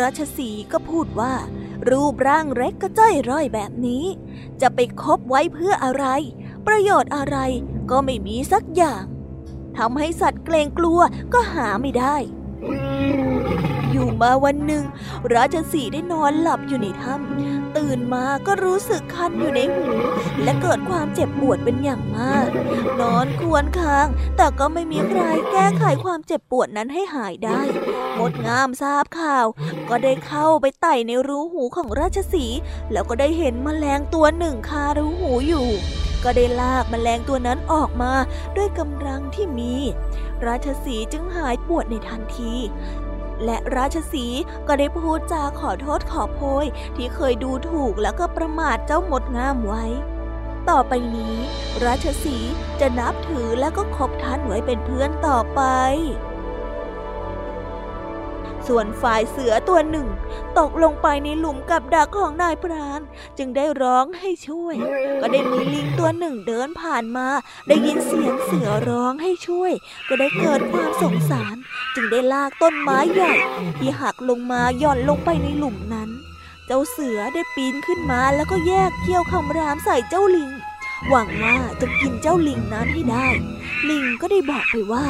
[0.00, 1.34] ราชสีก็พูดว่า
[1.90, 4.04] รูปร่างเล็กก็จ้อยร่อยแบบนี้
[4.60, 6.06] จะไปคบไว้เพื่ออะไร
[6.66, 7.36] ประโยชน์อะไร
[7.90, 9.04] ก็ไม่มีสักอย่าง
[9.78, 11.00] ทำให้สัตว์เกรงกลัว
[11.32, 12.16] ก็หาไม่ได้
[13.92, 14.84] อยู่มาวันหนึ่ง
[15.34, 19.86] ราชสีได้นอนหลับอยู่ในถ้ำตื่นมาก็รู้สึกคันอยู่ในหู
[20.42, 22.48] และเกิดความเจ็บปวดเป็นอย่างมาก
[23.00, 27.60] นอนควนคาง แต่ก็ไม่มีใครแก้ไขความเจ็บปวดนั้นให้หายได้
[28.18, 29.46] มดงามทราบข่าว
[29.88, 32.46] ก็ได้เข้าไปไต่ในรูหูของราชสี
[32.92, 35.68] แล้วก็ได้เห็นมแมลงตัวหนึ่งคารูหูอยู่
[36.24, 38.12] ก็ได้ลากมแมลงตัวนั้นออกมา
[38.56, 39.74] ด้วยกำลังที่มี
[40.46, 42.54] ราชสีจึงหายปวดในทันที
[43.44, 44.26] และราชสี
[44.68, 49.84] ก็ได้พูดจาขอโทษขอโพยที่เคยดูถูกแล้วก็ประมาทเจ้าหมดงามไว้
[50.70, 51.36] ต่อไปนี้
[51.84, 52.36] ราชสี
[52.80, 55.62] จะนับถือและก็คบท่านไว้เป็นเพื่อนต่อไป
[58.68, 60.08] ส่วนฝ่ายเสือตัวหนึ่ง
[60.58, 63.00] ตกลงไปในหลุมกับดักของนายพราน
[63.38, 64.76] จึงได้ร้องให้ช่วย
[65.20, 67.28] ก็ได้มีลิงตัวหนึ่งเดินผ่านมา
[67.68, 69.72] ได้ยินเสียงเสือร้องให้ช่วย
[70.08, 71.56] ก็ได้เกิดความสงสาร
[71.94, 73.34] จึงได้ลากต้นไม้ใหญ่
[73.78, 76.10] ที่หักลงมาหย่อนลงไปในหลุมนั้น
[76.66, 80.50] เจ้าเสือได้ปีนขึ้นมาแล้วก็แยกเขี้ยวคำรามใส่เจ้าลิง
[81.10, 83.28] หวังว่าจะกินเจ้าลิงนั้นให้ได้
[83.88, 85.06] ลิงก็ได้บอกไปว่า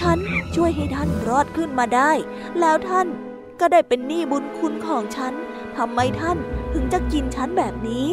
[0.00, 0.18] ฉัน
[0.54, 2.12] ช่วยให้ท่านรอดขึ้นมาได้
[2.60, 3.06] แล้วท่าน
[3.60, 5.32] ก็ได้เป็นหนี้บุญคุณของฉัน
[5.76, 6.38] ทำไมท่าน
[6.72, 8.06] ถึงจะกินฉันแบบนี้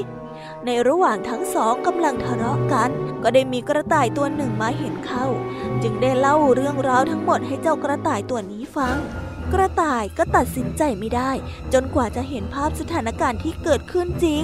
[0.66, 2.90] ในระหว่างทั้งสองกำลังทะเลาะกัน
[3.24, 5.26] ก็ได้มีกระต่ายตัวหนึ่งมาเห็นเข้า
[5.84, 8.96] จึงได้เล่าเรื่องราวทั้งหมดให้เจ้ากระต่ายตัวนี้ฟัง
[9.54, 11.32] กระต่ายก็ตัดสินใจไม่ได้
[11.74, 14.44] จนกว่าจะเห็นภาพสถานการณ์ที่เกิดขึ้นจริง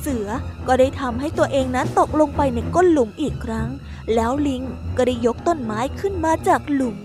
[0.00, 0.28] เสือ
[0.66, 3.68] ก็ได้ทำให้ตัวเองนั้นตกลงไปในก้นหลุมอีกครั้ง
[4.14, 4.62] แล้วลิง
[4.96, 6.96] ก็ได้ยกต้นไม้ขึ้นมาจากหลุม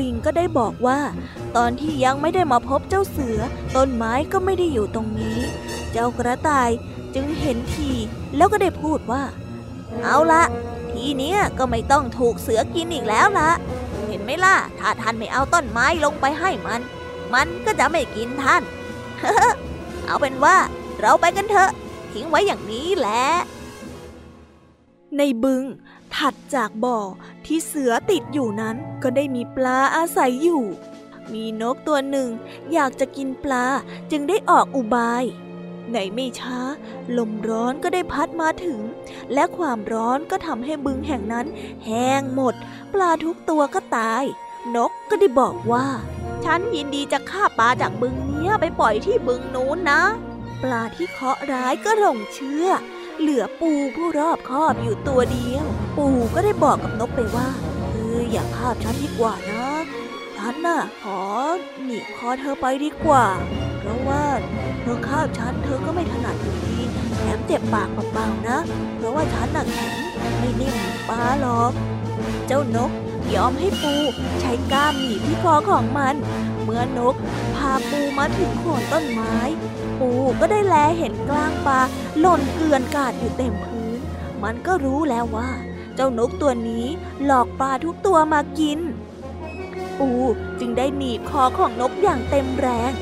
[0.00, 0.98] ลิงก็ได้บอกว่า
[1.56, 3.38] ตอนที่ยังไม่ได้มาพบเจ้าเสือ
[3.76, 5.38] ต้นไม้ก็ไม่ได้อยู่ตรงนี้
[5.92, 6.70] เจ้ากระต่าย
[7.14, 7.90] จึงเห็นที
[8.36, 9.22] แล้วก็ได้พูดว่า
[10.02, 10.42] เอาละ
[10.92, 13.50] ทีนี้ก็ไม่ต้องถูกเสือกินอีกแล้วละ
[14.06, 16.80] เห็นไหมล่ะ ถ้าท่านไม่เอาต้นไม้ลงไปให้มัน
[17.34, 18.62] มันก็จะไม่กินท่าน
[20.06, 20.56] เอาเป็นว่า
[21.00, 21.70] เราไปกันเถอะ
[22.12, 23.24] ทิ้งไว้อย่างนี้แหละ
[25.16, 25.62] ในบึง
[26.14, 26.98] ถัดจากบ่อ
[27.46, 30.64] ที่เสือติดอยู่นั้น ก็ได้มีปลาอาศัยอยู่
[31.32, 32.28] มีนกตัวหนึ่ง
[32.72, 33.64] อยากจะกินปลา
[34.10, 35.24] จึงได้ออกอุบาย
[35.92, 36.58] ในไม่ช้า
[37.18, 38.80] ลมร้อนก็ได้พัดมาถึง
[39.34, 41.46] และความร้อนก็ทำให้บึงแห่งนั้น
[41.84, 42.54] แห้งหมด
[42.92, 44.24] ปลาทุกตัวก็ตาย
[44.74, 45.86] นกก็ได้บอกว่า
[46.44, 50.02] ฉันยินดีจะฆ่าปลาจากบึงนี้ไปปล่อยที่บึงนู้นนะ
[50.62, 52.66] ปลาที่เคาะร้ายก็หลงเชื่อ
[53.20, 57.48] เหลือปูผู้รอบคอบอยู่ตัวเดียว ปูก็ได้บอกกับนกไปว่า
[57.90, 59.66] เอออย่าคาบฉันดีกว่านะ
[60.36, 61.20] ฉันน่ะขอ
[61.84, 63.26] หนีคอเธอไปดีกว่า
[63.78, 64.24] เพราะว่า
[64.80, 66.76] เธอคาบฉันเธอก็ไม่ถนัดอยู่ดี
[67.18, 68.58] แถมเจ็บปากเบาๆนะ
[68.96, 69.92] เพราะว่าฉันน่ะแข็ง
[70.38, 70.76] ไม่นิ่ม
[71.08, 71.72] ปลาหรอก
[72.46, 72.90] เจ้านก
[73.34, 73.94] ยอมให้ปู
[74.40, 76.14] ใช้ก้ามหนีบที่คอของมัน
[76.62, 77.14] เมื่อนก
[77.56, 79.36] พาปูมาถึงโคนต้นไม้
[80.00, 80.10] ปู
[80.40, 81.80] ก็ได้แลเห็นกลางปลา
[82.20, 83.98] หล่นเกลื่อนกาดอยู่เต็มพื้น
[84.42, 85.50] มันก็รู้แล้วว่า
[85.94, 86.86] เจ้านกตัวนี้
[87.24, 88.80] หลอกปลาทุกตัวมากิน
[89.98, 90.10] ปู
[90.60, 92.92] จึงได้หนีบคอของนกอย่างเต็มแรง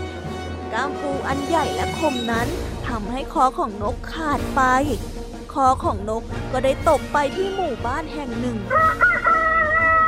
[0.72, 2.48] ก้ามปูอันใหญ่และคมนั้น
[2.88, 4.62] ทำให้คอของนกขาดไป
[5.52, 6.22] คอของนก
[6.52, 8.58] ก็ได้ตกไปที่หมู่บ้านแห่งหนึ่ง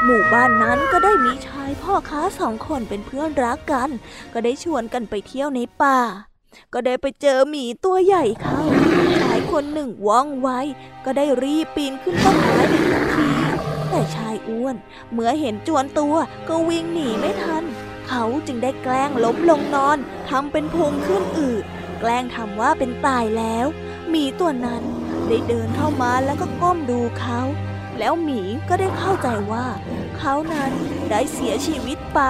[0.05, 3.91] หมู่บ้านนั้นก็ได้มีชายพ่อค้าสองคนเป็นเพื่อนรักกัน
[4.33, 5.99] ก็ได้ชวนกันไปเที่ยวในป่า
[6.73, 8.63] ก็ได้ไปเจอหมีตัวใหญ่เข้า
[9.21, 10.49] ชายคนหนึ่งว่องไว
[11.05, 13.29] ก็ได้รีบปีนขึ้นต้นไม้ในทันที
[13.91, 14.77] แต่ชายอ้วน
[15.13, 16.15] เมื่อเห็นจวนตัว
[16.49, 17.65] ก็วิ่งหนีไม่ทัน
[18.09, 19.99] เขาจึงได้แกล้งล้มลงนอน
[20.29, 21.65] ทำเป็นพุงขึ้นอืด
[22.01, 23.67] แกล้งทำว่าเป็นตายแล้ว
[24.11, 24.83] หมีตัวนั้น
[25.29, 27.41] ได้เดินเข้ามาแล้วก็ก้มดูเขา
[28.01, 29.67] แล้วหมีก็ได้เข้าใจว่า
[30.19, 30.73] เขานั้น
[31.11, 32.21] ได้เสียชีวิตไป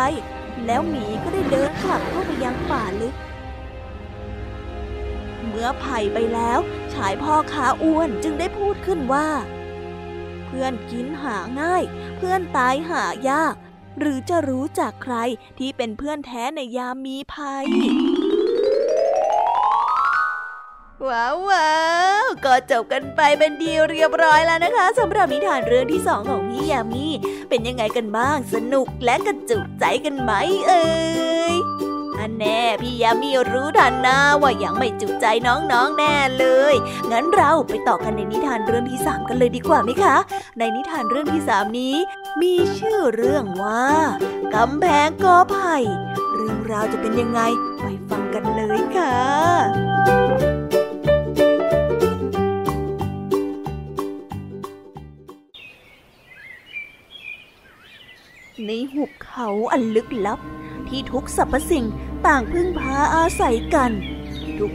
[0.67, 3.15] แล้วหมีก็ได้เดินกลับเข้าไปยังป่าลึก
[5.47, 6.59] เมื่อไผ่ไปแล้ว
[6.95, 9.29] ชายพ่อขาอ้วนจึงได้พูดขึ้นว่า
[10.47, 11.83] เพื่อนกินหาง่าย
[12.17, 13.55] เพื่อนตายหายาก
[13.99, 15.17] หรือจะรู้จากใคร
[15.59, 17.67] ที่เป็นเพื่อนแท้ในยามมีภัย
[21.09, 21.73] ว้าวว้า
[22.23, 27.07] วก็จบกันไปเป็นดีเรียบร้อยแล้วนะคะสำหรับนิทานเรื่องที่สองของพี่ยามี
[27.49, 30.33] เป็นยังไงกันบ้างสนุกและกระจุกใจกันไหม
[30.67, 30.85] เอ่
[31.53, 31.55] ย
[32.19, 36.75] อันแน่พี่ยามีรู้ทันนะว่ายังไม่จุใจน้องๆแน่เลย
[37.11, 40.17] งั้นเราไปต่อกันในนิทานเรื่องที่สามกันเลยดีกว่าไหมคะ
[40.59, 41.95] ในนิทานเรื่องที่สามนี้
[42.41, 43.87] มีชื่อเรื่องว่า
[44.55, 45.75] กำแพงกอไผ่
[46.35, 47.41] เรื่องราวจะเป็นยังไง
[47.81, 50.70] ไปฟังกันเลยค่ะ
[58.67, 60.41] ในหุบเขาอันลึกลับ
[60.89, 61.85] ที่ทุกสรรพสิ่ง
[62.27, 63.91] ต่างพึ่งพาอาศัยกัน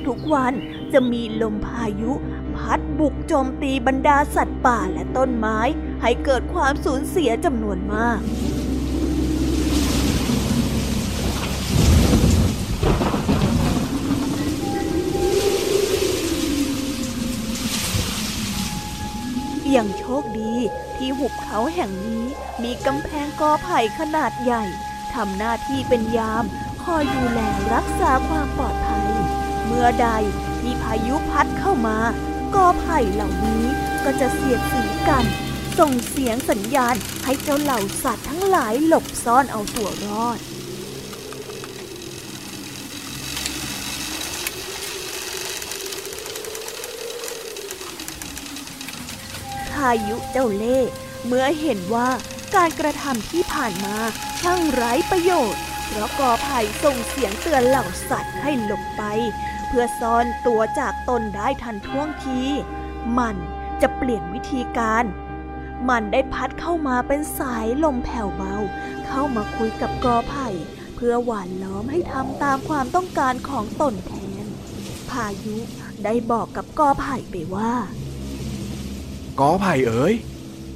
[0.08, 0.54] ทุกๆวัน
[0.94, 2.12] จะมีลมพายุ
[2.56, 5.60] พัดบุกโจมตีบรรดาสัตว์ป่าและต้นไม้
[6.02, 8.20] ให้เกิดความสูญเสียจำนวนมาก
[19.76, 20.24] ย่างโชค
[21.18, 22.24] หุบเขาแห่งนี้
[22.64, 24.64] มีกำแพงกอไผ่ขนาดใหญ่
[25.14, 26.44] ทำหน้าที่เป็นยาม
[26.84, 27.40] คอยดูแล
[27.74, 29.08] รักษาความปลอดภัย
[29.66, 30.10] เมื่อใด
[30.64, 31.98] มีพายุพัดเข้ามา
[32.56, 33.64] กอไผ่เหล่านี้
[34.04, 35.26] ก็จะเสียดสีกัน
[35.80, 40.40] ส่งเสียงสัญญาณให้เจ้าเหล่าสัตว์ทั้งหลายหลบซ่อนเอาตัวรอด
[49.72, 50.92] พายุเจ้าเล่ห์
[51.28, 52.10] เมื่อเห็นว่า
[52.56, 53.98] การกระทำที่ผ่านมา
[54.42, 59.04] ช่างไร้ประโยชน์ เพราะกอไผ่ส่งเสียงเตือนเหล่าสัตว์ให้หลบไป
[59.68, 62.42] เพื่อซ่อนตัวจากตนได้ทันท่วงที
[63.18, 63.36] มัน
[63.82, 65.04] จะเปลี่ยนวิธีการ
[65.90, 68.56] มันได้พัดเข้ามาเป็นสายลมแผ่วเบา
[69.08, 70.48] เข้ามาคุยกับกอไผ่
[70.96, 74.14] เพื่อหวานล้อมให้ทำตามความต้องการของตนแท
[74.44, 74.46] น
[75.10, 75.58] พายุ
[76.04, 77.74] ได้บอกกับกอไผ่ไปว่า
[79.40, 80.14] กอไผ่เอ๋ย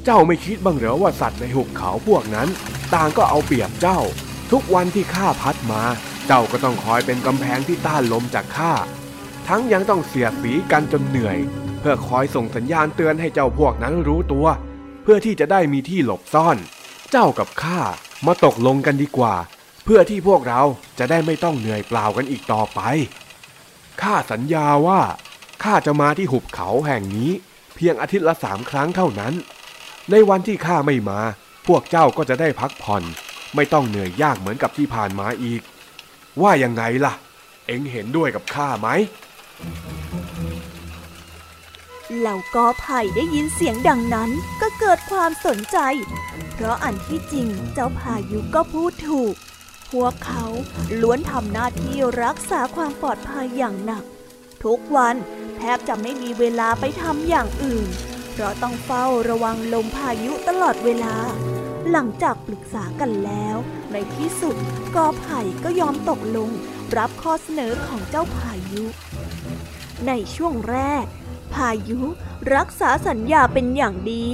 [0.09, 2.49] จ้าไม่คิดบ้างเหรอว่าสัตว์ในหุบเขาพวกนั้น
[2.93, 3.99] ต่างก็เอาเปรียบเจ้า
[4.51, 5.83] ทุกวันที่ข้าพัดมา
[6.27, 8.73] เจ้าก็ต้องคอยเป็นกำแพงที่ต้านลมจากข้า
[9.47, 11.37] ทั้งยังต้องเสียสีกันจนเหนื่อย
[11.79, 14.47] เพื่อคอยส่งสัญญาณเตือนให้เจ้าพวกนั้นรู้ตัว
[15.03, 16.57] เพื่อที่จะได้มีที่หลบซ่อน
[17.11, 17.79] เจ้ากับข้า
[18.25, 19.35] มาตกลงกันดีกว่า
[19.83, 20.61] เพื่อที่พวกเรา
[20.99, 22.79] จะได้ไม่ต้องเหนื่อยเปล่ากันอีกต่อไป
[24.01, 25.01] ข้าสัญญาว่า
[25.63, 27.31] ข้าจะมาที่หุบเขาแห่งนี้
[27.75, 29.33] เพียงอาทิตย์ละสามครั้งเท่านั้น
[30.11, 31.19] ในวันที่ข้าไม่มา
[31.67, 33.03] พวกเจ้าก็จะได้พักผ่อน
[33.55, 35.61] ไม่ต้องเหนื่อยยากเหมือนกับที่ผ่านมาอีก
[36.41, 37.13] ว่ายังไงล่ะ
[37.65, 38.87] เอ็งเห็นด้วยกับข้าไหม
[42.17, 44.29] เหล่ากอไผ่ได้ยินเสียงดังนั้น
[44.61, 45.77] ก็เกิดความสนใจ
[46.53, 49.33] เพราะอันที่จริงเจ้าพายุก็พูดถูก
[49.91, 50.45] พวกเขา
[51.01, 54.03] ล้วนทำหน้าที่รักษาความปลอดภัยอย่างหนัก
[54.63, 55.15] ทุกวัน
[55.57, 57.87] แทบจะไม่มีเวลาไปทำอย่างอื่น
[58.41, 61.15] ราะต้องเฝ้าระวังลมพายุตลอดเวลา
[61.91, 63.55] หลังจากปรึกษากันแล้ว
[63.91, 64.55] ในที่สุด
[64.95, 66.49] กอไผ่ก็ยอมตกลง
[66.97, 68.83] รับข้อเสนอของเจ้าพายุ
[70.07, 71.05] ในช่วงแรก
[71.53, 72.01] พายุ
[72.55, 74.27] รักษาสัญญาเป็นอย่างดี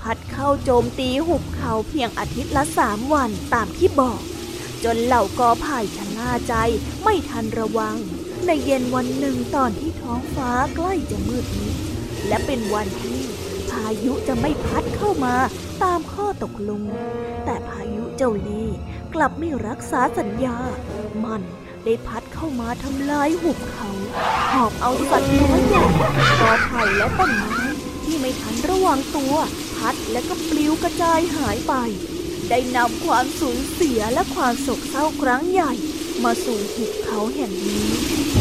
[0.00, 4.20] พัดเข้าโจมตีหุบเขาเพียงอาทิตย์ละสามวันตามที่บอก
[4.84, 6.54] จนเหล่ากอไผ่ชะล่าใจ
[7.02, 7.96] ไม่ทันระวัง
[8.46, 11.76] ในเย็นวันหนึ่งตอนที่ท้องฟ้าใกล้จะมืดมิด
[12.28, 13.17] และเป็นวันที่
[13.78, 15.34] พายุจะไม่พัดเข้ามา
[15.82, 16.82] ตามข้อตกลง
[17.44, 18.78] แต่พายุเจ้าเล่ห์
[19.14, 20.56] กลับไม่รักษาสัญญา
[21.24, 21.42] มัน
[21.84, 23.90] ได้พัดเข้ามาทำลายหุบเขา
[24.52, 25.84] หอบเอาสัตว์น้อยใหญ่
[26.40, 27.58] กอไผ่และต้นไม้
[28.04, 29.34] ที่ไม่ทันระวังตัว
[29.76, 31.74] พัดและก็ปลิวกระจายหายไป
[32.50, 35.72] ได้นำความสูญเสียและความโศกเศร้าครั้งใหญ่
[36.24, 38.37] มาสู่หุบเขาแห่งนี้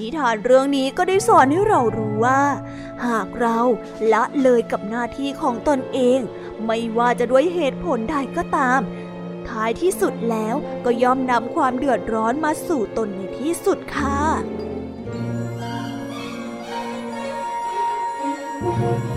[0.00, 2.42] นิทานเรื่องนี้ก็ได้สอนให้เรารู้ว่า
[3.06, 3.58] หากเรา
[4.12, 6.20] ละเลยกับหน้าที่ของตนเอง
[6.64, 8.80] ไม่ว่าจะด้วยเหตุผลใดก็ตาม
[9.48, 14.18] ท้ายที่สุดแล้วก็ย่อมนำความเดือดร้อนมาสู่ตนในที่สุดค่ะ
[18.62, 19.09] แล้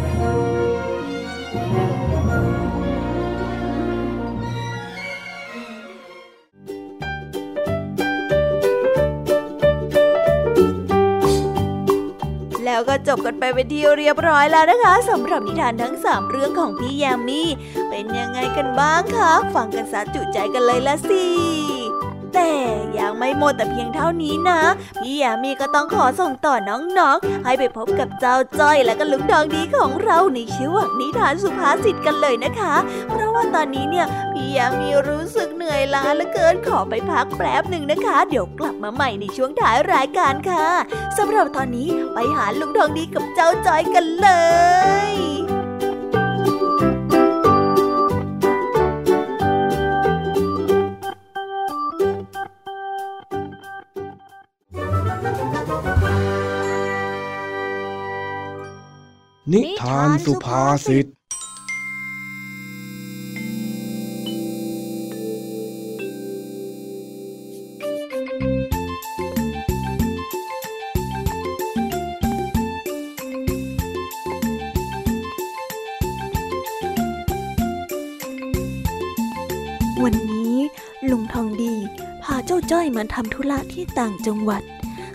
[12.90, 17.42] ก็จบกันไปเป็นที่เรียบร้อยแล้วนะคะสำหรับนิทานทั้งสามเรื่องของพี่ยามี
[17.90, 21.83] เป็นยังไงกันบ้างคะ ฟังกันสาจุใจกันเลยละสิ
[23.00, 24.60] ยังไม่หมดแต่เพียงเท่านี้นะ
[25.00, 32.76] พี่ยามีก็ต้องขอส่งต่อน้องๆ ให้ไปพบกับเจ้าจ้อยและก็ลุงทองดีของเราในช่วงนิทานสุภาษิตกันเลยนะคะ
[33.10, 40.68] เพราะว่าตอนนี้เนี่ยพี่ยามีรู้สึกเหนื่อยล้าเหลือเกินขอไปพักแป๊บหนึ่งนะคะ เดี๋ยวกลับมาใหม่ในช่วงท้ายรายการค่ะ
[41.18, 44.30] สำหรับตอนนี้ไปหาลุงทองดีกับเจ้าจ้อยกันเล
[45.12, 45.53] ย
[59.54, 61.06] นิทานสุภาษิต
[80.04, 80.56] วันนี้
[81.12, 81.76] ลุงทองดี
[82.24, 84.62] พาเจ้าจ้อยมาทำธุระที่ต่างจังหวัด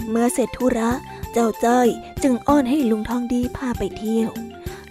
[0.09, 1.89] เมื่อเสร็จธุระเจ้าจ้อย
[2.23, 4.31] จึงอ้อนให้ลุงทองดีพาไปเที่ยว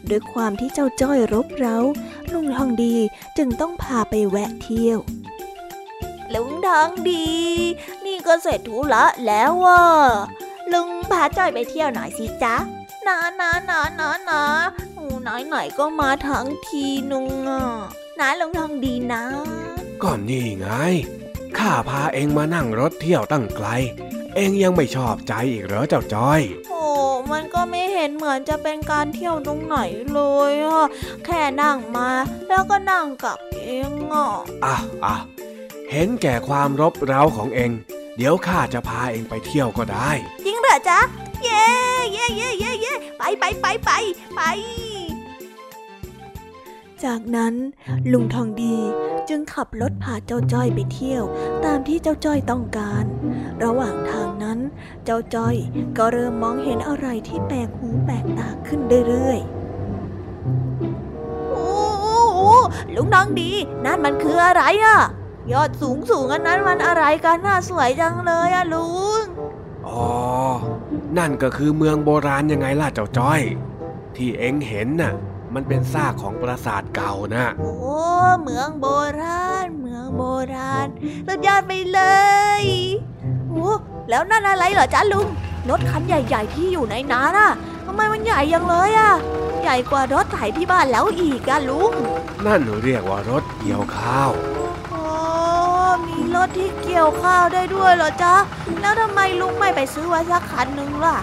[0.09, 1.77] ด้วยความที่เจ้าจ้อยรบเร้า
[2.33, 2.95] ลุงทองดี
[3.37, 4.99] จึงต้องพาไปแวะเที่ยว
[6.33, 7.27] ลุงทองดี
[8.05, 9.83] นี่ก็เสร็จธุระแล้วว่ะ
[10.73, 12.55] ลุงพาจอยไปเที่ยวหน่อยสิจ๊ะ
[13.07, 14.43] นะนะนะนะนะ
[14.93, 17.63] โอ้ไหนไหนๆก็มาทั้งทีนุงอะ
[18.19, 19.23] นะลุงทองดีนะ
[20.01, 20.67] ก็นี่ไง
[21.57, 23.67] ข้าพาเองมานั่งรถเที่ยวตั้งไกล
[24.38, 26.83] เองยังไม่ชอบใจอีกเหรอเจ้าจ้อยโอ้
[27.31, 29.77] มันก็ไม่เห็นเหมือนจะเป็นการเที่ยวตรงไหน
[30.13, 30.19] เล
[30.51, 30.85] ยอะ
[31.25, 32.09] แค่นั่งมา
[32.47, 34.29] แล้วก็นั่งกลับเองอะ
[34.65, 35.15] อะอะ
[35.91, 37.71] เห็นแก่ความรบเร้าของเอง
[38.17, 40.09] เดี๋ยวข้าจะพาเองไปเที่ยวก็ได้
[40.45, 40.99] จริงเหรอจ๊ะ
[41.43, 41.65] เย้
[42.13, 43.91] เย้เย้เย้เย้ไปไปไปไป
[44.35, 44.41] ไป
[47.05, 47.53] จากนั้น
[48.11, 48.77] ลุงทองดี
[49.29, 51.23] จึงขับรถพาเจ้าจ้อยไปเที่ยว
[51.65, 53.03] ตามที่เจ้าจ้อยต้องการ
[53.63, 54.59] ระหว่างทางนั้น
[55.05, 55.55] เจ้าจ้อย
[55.97, 61.69] ก็เริ่มมองเห็นอะไรที่แปลกหูแปลกตาขึ้นเรื่อยๆ โอ้
[62.01, 62.53] โอ้โอ้
[62.95, 63.51] ลุงน้องดี
[63.85, 64.99] นั่นมันคืออะไรอะ
[65.51, 68.89] ยอดสูงสูงอันนั้นมันอะไรกันน่าสวยจังเลยอะลุ
[69.21, 69.23] ง
[69.87, 70.07] อ๋อ
[71.17, 73.41] นั่นก็คือเมืองโบราณยังไงล่ะเจ้าจ้อย
[74.15, 75.13] ที่เองเห็นน่ะ
[75.55, 77.73] มันเป็นซากของปราสาทเก่านะ โอ้
[78.43, 78.87] เมืองโบ
[79.21, 80.23] ราณ เมืองโบ
[80.53, 80.87] ราณ
[81.27, 82.01] สุดยอดไปเล
[82.61, 82.63] ย
[83.49, 83.71] โอ้
[84.09, 85.27] แล้วนั่นอะไรเหรอจ๊ะลุง
[85.69, 87.49] รถคันใหญ่ ๆ ที่อยู่ในน้าน่ะ
[87.85, 89.13] ทำไมมันใหญ่ยังเลยอะ
[89.61, 91.91] ใหญ่กว่ารถไถที่บ้านแล้วอีกอะลุง
[92.45, 94.31] นั่นเรียกว่ารถเกี่ยวข้าว
[94.91, 95.03] โอ้
[96.07, 98.35] มีรถที่เกี่ยวข้าวได้ด้วยเหรอจ๊ะ
[98.81, 101.17] แล้วทำไมลุงไม่ไปซื้อไว้สักคันหนึ่งล่ะ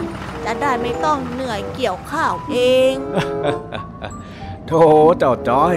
[0.45, 2.57] จะได้ไม่ต้องเหนื่อยเกี่ยวข้าวเอ
[2.93, 2.95] ง
[4.67, 4.85] โธ่
[5.19, 5.77] เจ้าจ้อย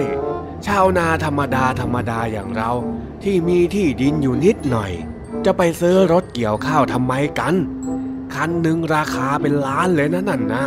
[0.66, 2.72] ชาวนาธรรมดาธรรมดาอย่างเรา
[3.22, 4.92] ที่มีที่ดินอยู่นิดหน่อย
[5.44, 7.54] จะไปซื้อรถเกี่ยวข้าวทำไมกัน
[8.34, 10.64] คันหนึ่งราคาเป็นล้านเลยนะนั่นนะ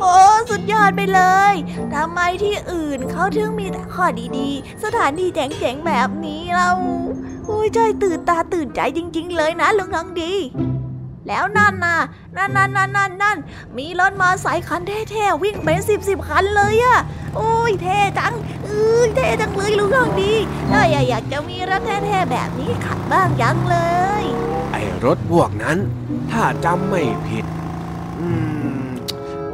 [0.00, 0.16] โอ้
[0.50, 1.54] สุดยอดไปเลย
[1.94, 4.04] ทำไมที่อื่นเขาถึงมีแต่ข้อ
[4.38, 6.70] ดีๆ สถานที่เจ๋งๆแบบนี้เรา
[7.46, 10.32] โอ้ยใจตื่นตาตื่นใจจริง ๆ เลยนะลุงทองดี
[11.28, 11.98] แล้วนั่นน่ะ
[12.36, 13.36] นั่นนั่นนั่นนั่นนั่น
[13.78, 16.98] มีรถมอไซค์คันเท่ๆวิ่งเป็นสิบสิบคันเลยอะ
[17.36, 20.32] โอ้ยเท่จังเอ้ยเท่จังเลยลุงทองดี
[20.70, 23.76] เอ้ยอยากจะมีรถเท่ๆแบบนี้ขับบ้างยังเล
[24.22, 24.24] ย
[24.72, 25.78] ไอ้รถพวกนั้น
[26.30, 27.44] ถ้าจำไม่ผิด
[28.20, 28.28] อื
[28.84, 28.86] ม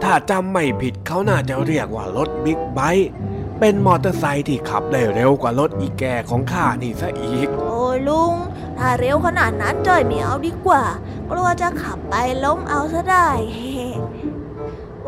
[0.03, 3.11] ถ้าจำไม่ผิดเขาน่าจะเรียกว่ารถบิ๊กไบค์
[3.59, 8.35] เป็นมอเตอร์ไซค์ที่ขับได้เร็วกว่ารถอีแก่ของข้านี่ซะอีก โอ้ยลุง
[8.83, 10.85] ถ้าเร็วขนาดนั้นจ้อยไม่เอาดีกว่า
[11.31, 12.15] กลัวจะขับไป
[12.45, 13.29] ล้มเอาซะได้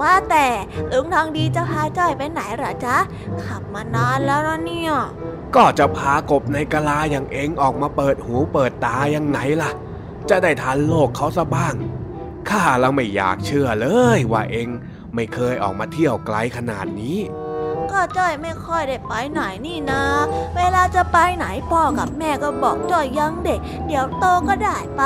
[0.00, 0.46] ว่าแต่
[0.92, 2.96] ลุงทองดีจะพาจ้อยไปไหนหรอจ๊ะ
[3.44, 4.92] ขับมานานแล้วนะเนี่ย
[5.56, 9.70] ก็จะพากบในกะลาอย่างเองออกมาเปิดหูเปิดตายังไงล่ะ
[10.30, 11.74] จะได้ทันโลกเขาซะบ้าง
[12.50, 14.68] ข้าละไม่อยากเชื่อเลยว่าเอง
[15.14, 17.18] ไม่เคยออกมาเที่ยวไกลขนาดนี้
[17.92, 20.04] ก็จ้อยไม่ค่อยได้ไปไหนนี่นะ
[20.56, 25.02] เวลาจะไปไหนพ่อกับแม่ก็บอกจ้อยยังเด็ก เดี๋ยวโตก็ได้ไป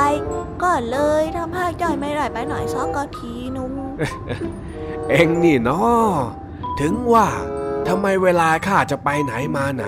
[0.63, 3.73] ก็เลยทำให้จ้อยไม่ได้ไปไหนสักทีนุ่ง
[5.11, 6.11] เอ็งนี่เนาะ
[6.81, 7.29] ถึงว่า
[7.89, 9.85] ทำไมเวลาข้าจะไปไหนมาไหน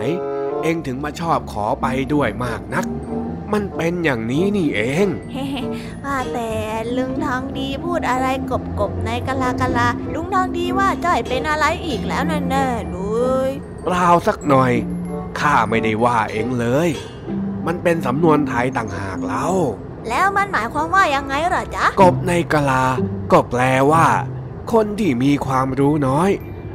[0.63, 2.87] เอ็งถึงมาชอบขอไปด้วยมากนัก
[3.53, 5.07] มันเป็นอย่างนี้นี่เอง
[6.05, 6.51] ว่าแต่
[6.97, 12.99] ลุงทองดีพูดอะไรกบกบในกะลากะลา ลุงทองดีว่าจ้อยเป็นอะไรอีกแล้วแน่ๆเล
[13.49, 13.51] ย
[13.85, 14.73] เปล่าสักหน่อย
[15.39, 16.89] ข้าไม่ได้ว่าเอ็งเลย
[17.67, 19.55] มันเป็นสำนวนไทยต่างหากแล้ว
[20.09, 22.85] แล้วมันหมายความว่ายังไงหรอจ๊ะ กบในกะลา
[23.33, 24.07] ก็แปลว่า
[24.73, 26.31] คนที่มีความรู้น้อย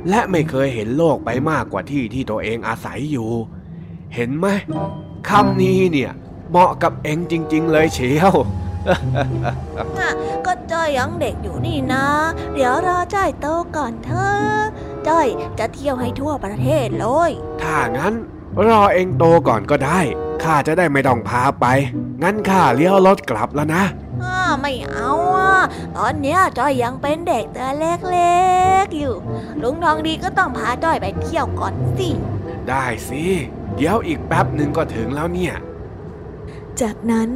[0.10, 3.32] และไม่เคยเห็นโลกไปมากกว่าที่ที่ตัวเองอาศัยอยู่
[4.16, 4.48] เห็นไหม
[5.30, 6.12] คำนี้เนี่ย
[6.54, 8.34] เหมาะกับเองจริง ๆ เลยเชียว
[10.46, 12.06] ก็จ้อยยังเด็กอยู่นี่นะ
[12.54, 14.64] เดี๋ยวรอจ้อยโตก่อนเถอะ
[15.08, 15.28] จ้อย
[15.60, 17.32] จะเที่ยวให้ทั่วประเทศเลย
[17.62, 18.14] ถ้างั้น
[18.68, 20.00] รอเองโตก่อนก็ได้
[20.44, 21.66] ข้าจะได้ไม่ต้องพาไป
[22.24, 23.84] งั้นข้าเลี้ยวรถกลับแล้วนะ
[24.24, 25.54] อ้าไม่เอาอะ
[25.98, 28.44] ตอนเนี้ยจ้อยยังเป็นเด็กตัวเล็
[28.84, 29.16] กๆอยู่
[29.62, 32.10] ลุงทองดีก็ต้องพาจ้อยไปเที่ยวก่อนสิ
[32.70, 33.24] ได้สิ
[33.76, 35.56] เดี๋ยวอีกแป๊บหนึ่งก็ถึงแล้วเนี่ย
[36.82, 37.30] จากนั้น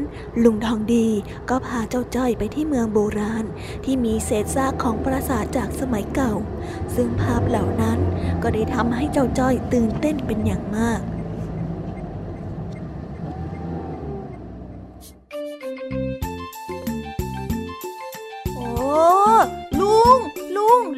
[0.44, 1.08] ลุงทองดี
[1.50, 3.46] ก็พาเจ้าจ้อยไปที่เมืองโบราณ
[3.84, 6.34] ที่มีเศษซากของปราสาทจากสมัยเก่า
[6.96, 8.00] ซึ่งภาพเหล่านั้น
[8.44, 11.02] ก็ได้ทำให้เจ้าจ้อยตื่นเต้นเป็นอย่างมาก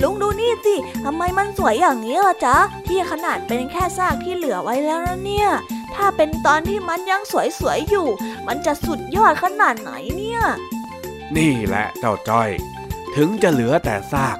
[0.01, 0.75] ลุงดูนี่สิ
[1.05, 5.49] ทำไมมันสวยอย่างนี้ล่ะจ๊ะที่ขนาดเป็นแค่ซากที่เหลือไว้แล้วนะเนี่ย
[5.95, 7.21] ถ้าเป็นตอนที่มันยัง
[7.59, 8.07] สวยๆอยู่
[8.47, 10.41] มันจะสุดยอดขนาดไหนเนี่ย
[11.37, 12.49] นี่แหละเจ้าจ้อย
[13.15, 14.37] ถึงจะเหลือแต่ซาก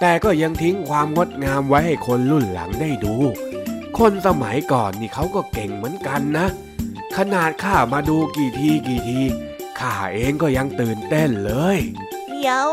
[0.00, 3.14] แต่ก็ยังทิ้งความงดงามไว้ให้คนรุ่นหลังได้ดู
[3.98, 6.46] คนสมัยก่อนนี่เขาก็เก่งเหมือนกันนะ
[7.16, 9.20] ขนาดข้ามาดูกี่ทีกี่ที
[9.78, 11.78] ข้าเองก็ยังตื่นเต้นเลย
[12.44, 12.68] ดี๋ยว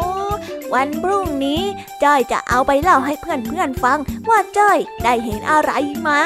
[0.74, 1.62] วันพรุ่งนี้
[2.04, 4.00] จ้อยจะเอาไปเล่าให้เพื่อนเพื่อนฟัง
[4.30, 5.72] ว่าจ้อยได้เห็นอะไร
[6.08, 6.20] มา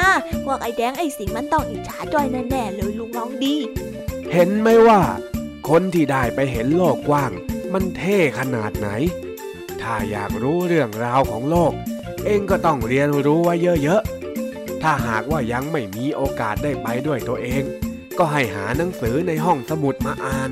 [0.44, 3.54] พวกไอ้แดงไอ้สิงมันต้องอิจฉาจ้อยแน่ๆเลยลุงลองดี
[4.32, 5.00] เห็นไหมว่า
[5.68, 7.32] คนที่ได้ไปเห็นโลกกว้าง
[7.72, 8.88] มันเท่ขนาดไหน
[9.82, 11.72] ถ้าอยากรู้เรื่องราวของโลก
[12.24, 17.62] เองก็ต้องเรียนรู้ไว้เยอะๆ ถ้าหากว่ายังไม่มีโอกาสได้ไปด้วยตัวเอง
[18.18, 20.50] ก็ให้หาหนังสือในห้องสมุดมาอ่าน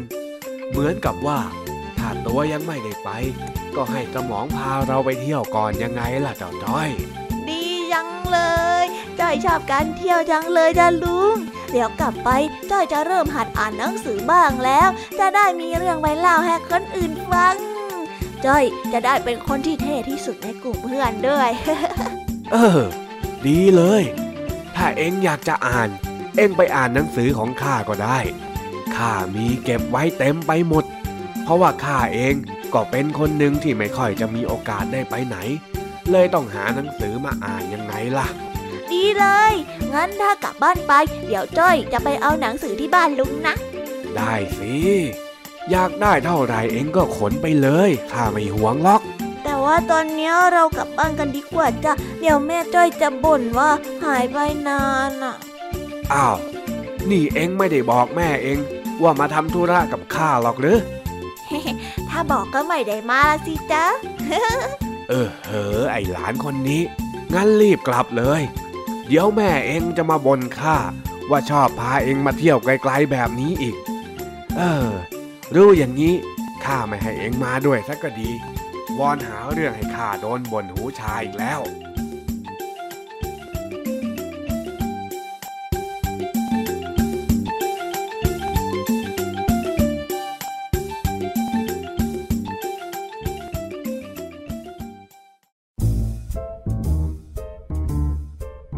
[0.71, 1.41] เหมือนกับว่า
[2.27, 3.11] ตัวยังไม่ได้ไป
[3.77, 6.91] ก็ให้สมองพาเราไปเที่ยวก่อนยังไงล่ะเจ้าจ้อย
[7.49, 8.39] ดียังเล
[8.83, 8.85] ย
[9.21, 11.37] จ้อยชอบการเที่ยวจังเลยจ้าลุง
[11.73, 12.29] เดี๋ยวกลับไป
[12.71, 14.89] จ้อยจะเริ่มหัดอ่านหนังสือบ้างแล้ว
[15.19, 17.55] จะได้มีเรื่องไว้เล่าให้คนอื่นฟัง
[18.47, 21.51] จ้อยจะได้เป็นคนที่เท่ที่สุดในกลุ่มเพื่อนด้วย
[22.53, 22.81] เออ
[23.47, 24.03] ดีเลย
[24.77, 25.89] ถ้าเอ็งอยากจะอ่าน
[26.37, 28.19] เอ็งไปอ่านหนังสือของข้าก็ได้
[28.97, 31.02] ข้ามีเก็บไว้เต็มไปหมดเพ
[31.53, 32.35] ราะว่าข้าเอง
[32.75, 35.37] ก็เป็นคนหนึ่งที่ไม่ค่อยจะมีโอกาสได้ไปไหน
[36.11, 38.29] เลยต้องหาหนังสือมาอ่านยังไงล่ะ
[38.93, 39.53] ดีเลย
[39.95, 40.93] งั้นถ้ากลับบ้านไป
[41.27, 43.55] เดี๋ยวจ้อยจะไปเอาหนังสือที่บ้านลุงนะ
[44.17, 44.75] ได้สิ
[45.71, 49.03] อยากได้เท่าไรเองก็ขนไปเลยข้าไม่หวงล็อก
[49.45, 53.71] แต่ว่าตอนนี้เรากลับบ้านกันดีกว่าจ้ะ เดี๋ยวแม่จ้อยจะบ่นว่า
[54.05, 54.39] หายไป
[54.69, 55.37] นานอะ
[56.13, 56.37] อ้าว
[57.11, 58.59] นี่เองไม่ได้บอกแม่เอง
[59.03, 60.79] ว่ามาทำธุระกับข้าหรอกหรือ
[62.09, 63.85] ถ้าบอกก็ไม่ได้มาสิจ๊ะ
[65.09, 66.83] เออเฮ้อไอหลานคนนี้
[67.35, 68.43] งั้นรีบกลับเลย
[69.07, 70.77] เดี๋ยวแม่เองจะมาบ่นข้า
[71.31, 73.77] ว่าชอบพาเองมาเที่ยวไกลๆแบบนี้อีก
[74.57, 74.89] เออ
[75.55, 76.15] รู้อย่างนี้
[76.65, 78.31] ข้าไม่ให้เองมาด้วยสักก็ดี
[78.99, 81.61] วอนหาเรื่องให้ข้าโดนบ่นหูชายอีกแล้ว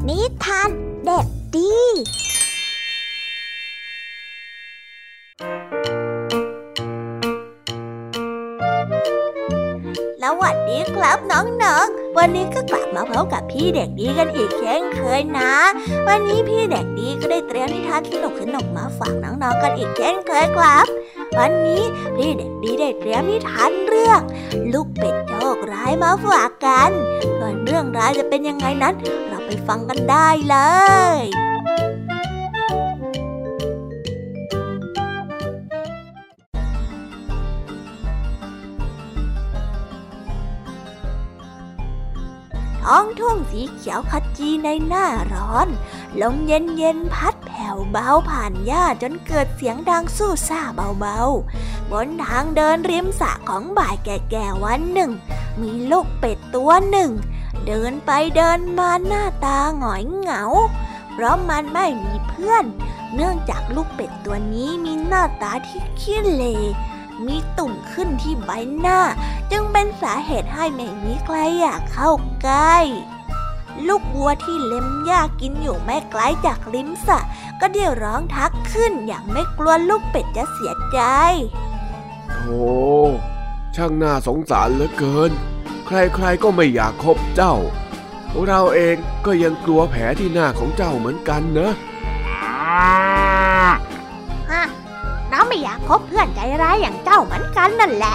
[0.08, 0.70] นิทาน
[1.04, 1.74] เด็กดี
[10.22, 15.52] สวันนี้ก็กลับมาพบกับพี่เด็กดีกันอีกเช่นเคยนะ
[16.08, 20.86] วันนี้พี่เด็กดีก็ได้เตรียมนิทานสนุกสนุกมาฝากน้องๆกันอีกเช่นเคยครับ
[21.38, 21.82] วันนี้
[22.16, 24.20] พี่เด็กดีได้เตรียมนิทานเรื่อง
[24.72, 26.90] ลูกเป็ดโชคร้ายมาฝาก กัน
[27.38, 28.94] ส่วนเรื่องร้ายจะเป็นยังไงนั้น
[29.28, 30.56] เราไปฟังกันได้เล
[31.20, 31.22] ย
[42.88, 45.68] ท้องทุ่งสีเขียวขจีในหน้าร้อน
[46.20, 55.10] ลมเย็นเย็นพัดแผ่วเบาผ่านหญ้าจนเกิดเสียงดังสู้ซ่าเบาๆบบนทางเดินริมสระของบ่ายแก่ๆวันหนึ่ง
[55.60, 57.10] มีลูกเป็ด ตัวหนึ่ง
[57.66, 60.42] เดินไปเดินมาหน้าตาหงอยเหงา
[61.12, 62.64] เพราะมันไม่มีเพื่อน
[63.14, 66.44] เนื่องจากลูกเป็ดตัวนี้มีหน้าตาที่ขี้เล
[67.26, 69.00] มีตุ่มขึ้นที่ใบหน้า
[69.50, 72.10] จึงเป็นสาเหตุให้ไม่มีใครอยากเข้า
[72.42, 72.78] ใกล้
[73.86, 77.18] ลูกวัวที่เล็มหญ้ากินอยู่ไม่ไกลจากริมสะ
[77.60, 81.00] ก็เดี่ยวร้องทักขึ้นอย่างไม่กลัวลูกเป็ดจะเสียใจ
[82.30, 82.64] โธ่
[83.74, 85.32] ช่างน่าสงสารเหลือเกิน
[85.86, 87.54] ใครๆก็ไม่อยากคบเจ้า
[88.46, 91.70] เราเองก็ยังกลัวแผลที่หน้าของเจ้าเหมือนกันนะ
[94.50, 94.64] ฮะ
[95.32, 98.14] น้องไม่อยากคบเพื่อนใจร้ายอย่างเจ้าเหมือนกันนั่นแหละ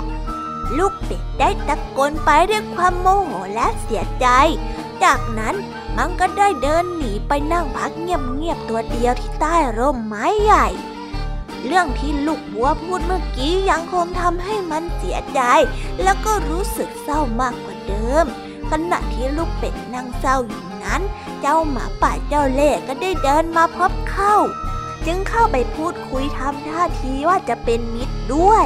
[0.78, 4.28] ลูกเป็ดได้ตะโกนไปด้วยความโมโหและเสียใจ
[5.04, 5.56] จากนั้น
[5.98, 10.68] มันก็ได้เดินหนีไปนั่งพักเงียบๆตัวเดียวที่ใต้ร่มไม้ใหญ่
[11.66, 15.42] เรื่องที่ลูกบัวพูดเมื่อกี้ยังคงทำให้มันเสียใจ
[16.04, 18.26] แล้วก็รู้สึกเศร้ามากกว่าเดิม
[18.70, 21.02] ขณะที่ลูกเป็ดนั่งเศร้าอยู่นั้น
[21.42, 24.36] เจ้าหมาป่าเจ้าเล่ห์ก็ได้เดินมาพบเข้า
[25.06, 28.66] จึงเข้าไปพูดคุยทำท่าทีว่าจะเป็นมิตรด้วย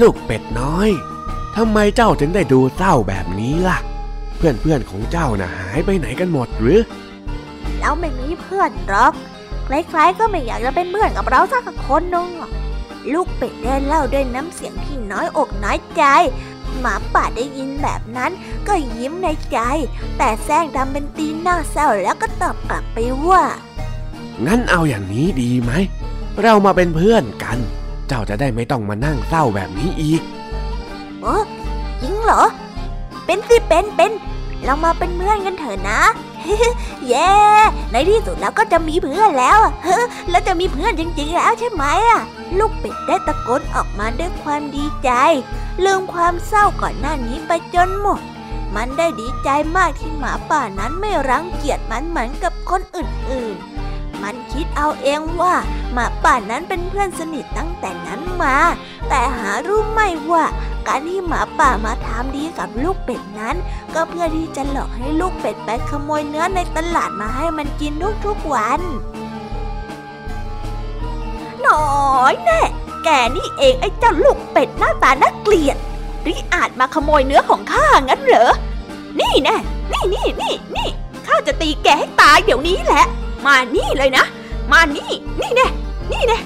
[0.00, 0.90] ลูกเป็ดน้อย
[1.56, 3.78] ทำไมเจ้าถึงได้ดูเศร้าแบบนี้ล่ะ
[4.36, 6.80] เพื่อนๆของเจ้าน่ะหายไปไหนกันหมดหรือ
[7.78, 9.12] เราไม่มีเพื่อนหรอก
[9.66, 12.52] ใครๆก็ไม่อยากจะเป็นเพื่อนกับเราสักคนนึงหรอก
[13.12, 16.02] ลูกเป็ดได้เล่าด้วยน้ำเสียงที่น้อยอกน้อยใจ
[16.78, 18.32] หมาป่าได้ยินแบบนั้น
[18.68, 19.58] ก็ยิ้มในใจ
[20.18, 22.98] แต่แซงทำเป็นตีหน้าเศร้าแล้วก็ตอบกลับไป
[23.28, 23.42] ว่า
[24.46, 25.72] งั้นเอาอย่างนี้ดีไหม
[26.42, 27.58] เรามาเป็นเพื่อนกัน
[28.08, 30.22] เจ้าจะได้ไม่ต้องมานั่งเศร้าแบบนี้อีก
[31.22, 31.44] เออ
[32.00, 32.42] จริงเหรอ
[33.26, 34.10] เป็นสิเป็นเป็น
[34.64, 36.00] เรามาเป็นเพื่อนกันเถอะนะ
[37.08, 37.30] เย้
[37.92, 39.98] ในที่สุดแล้วก็จะมีเพื่อนแล้วเฮ้
[40.30, 42.22] แล้วจะมีเพื่อนจริงๆแล้วใช่ไหมอะ
[42.58, 45.10] ลูกเป็ดได้ตะโกนออกมาด้วยความดีใจ
[45.84, 48.20] ลืมความเศร้าก่อนหน้านี้ไปจนหมด
[48.74, 55.54] มันได้ดีใจมากที่หมาป่านั้นไม่รังเกียจมันเหมือนกับคนอื่นๆ มันคิดเอาเองว่า
[55.92, 58.56] หมาป่านั้นเป็นเพื่อนสนิทตั้งแต่นั้นมา
[59.08, 60.44] แต่หารู้ไม่ว่า
[60.88, 63.56] การที่หมาป่ามาทำดีกับลูกเป็ดนั้น
[63.94, 67.92] ก็เพื่อที่จะหลอกให้ลูกเป็ดไปขโมยเนื้อในตลาดมาให้มันกิน
[68.26, 68.80] ทุกๆวัน
[71.66, 72.60] น่อยแน่
[73.04, 75.76] แกนี่เองไอ้เจ้าลูกเป็ดหน้าตาน่าเกลียด
[76.26, 78.52] ริอาจมาขโมยเนื้อของข้างั้นเหรอ
[79.20, 79.56] นี่แน่
[79.92, 80.88] นี่นี่นี่นี่
[81.26, 83.04] ข้าจะตีแกให้ตายเดี๋ยวนี้แหละ
[83.46, 84.24] มานี่เลยนะ
[84.72, 85.10] มานี่
[85.40, 85.68] นี่แน่
[86.12, 86.38] นี่แน่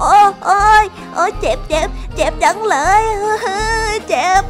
[0.00, 0.84] โอ้โอ้ย
[1.14, 3.02] โอ้ยเจ็บเจ็บเจ็บจังเลย
[3.42, 4.44] เฮ้ยเจ็บ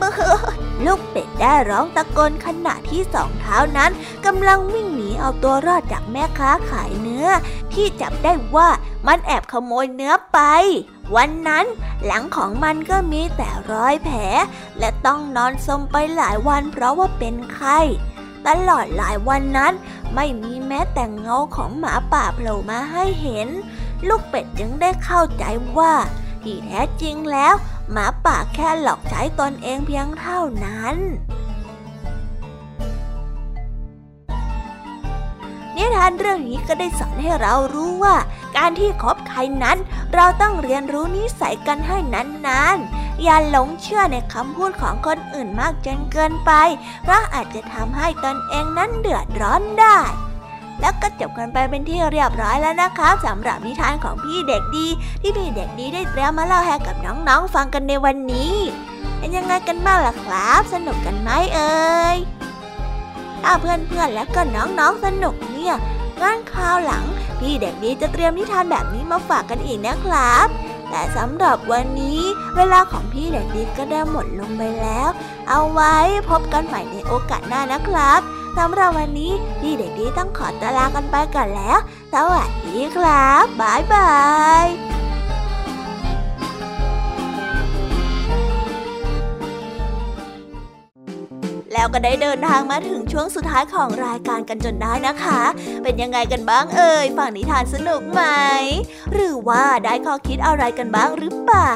[0.84, 3.90] ลูกเป็ดได้ร้องตะโกนขณะที่สองเท้านั้น
[4.26, 7.28] กำลังวิ่งหนีเอาตัวรอดจากแม่ค้าขายเนื้อ
[7.72, 8.68] ที่จับได้ว่า
[9.07, 10.38] มันแอบขโมยเนื้อไป
[11.16, 11.66] วันนั้น
[12.05, 14.18] หลังของมันก็มีแต่รอยแผล
[14.78, 17.78] และต้องนอนสมไปหลายวันเพราะว่าเป็นไข้
[18.46, 19.72] ตลอดหลายวันนั้น
[20.14, 23.48] ไม่มีแม้แต่เงาของหมาป่าโผล่มาให้เห็น
[24.09, 25.44] ลูกเป็ดจึงได้เข้าใจ
[25.78, 25.94] ว่า
[26.42, 27.55] ที่แท้จริงแล้ว
[27.90, 30.96] หมาป่าแค่หลอกใช้ตนเองเพียงเท่านั้น
[35.76, 38.16] นิทานเรื่องนี้ก็ได้สอนให้เรารู้ว่า
[38.57, 39.78] การที่คบใครนั้น
[40.14, 41.96] เราต้องเรียนรู้นิสัยกันให้
[42.46, 46.53] นานๆ อย่าหลงเชื่อในคำพูดของคนอื่นมากจนเกินไป
[47.03, 49.98] เพราะอาจจะทำให้ตนเองนั้นเดือดร้อนได้
[50.81, 54.87] แล้วก็จบกันไปเป็นที่เรียบร้อยแล้วนะครับสำหรับนิทานของพี่เด็กดี
[55.20, 58.55] ที่พี่เด็กดีได้เตรียมมาเล่าให้กับน้องๆฟังกันในวันนี้
[59.18, 62.16] เป็นยังไงกันบ้างล่ะครับ สนุกกันไหมเอ่ย
[63.43, 65.74] ถ้าเพื่อนๆและก็น้องๆสนุกเนี่ย
[66.20, 67.05] งั้นคราวหลัง
[67.39, 70.49] พี่เด็กดีจะเตรียมนิทานแบบนี้มาฝากกันอีกนะครับ
[70.91, 72.20] แต่สำหรับวันนี้
[72.57, 75.09] เวลาของพี่เด็กดีก็ได้หมดลงไปแล้ว
[75.49, 75.97] เอาไว้
[76.31, 78.20] พบกันใหม่ในโอกาสหน้านะครับ
[78.59, 81.78] สำหรับวันนี้พี่เด็กดีต้องขอตลากันไปก่อนแล้ว
[82.12, 84.11] สวัสดีครับ บ๊ายบา
[84.64, 84.66] ย
[91.75, 95.41] แล้วก็ได้เดินทางมาถึงช่วงสุดท้ายของรายการกันจนได้นะคะ
[95.83, 98.23] เป็นยังไงกันบ้างเอ่ยฝั่งนิทานสนุกไหม
[99.12, 101.75] หรือว่าได้ข้อคิดอะไรกันบ้างหรือเปล่า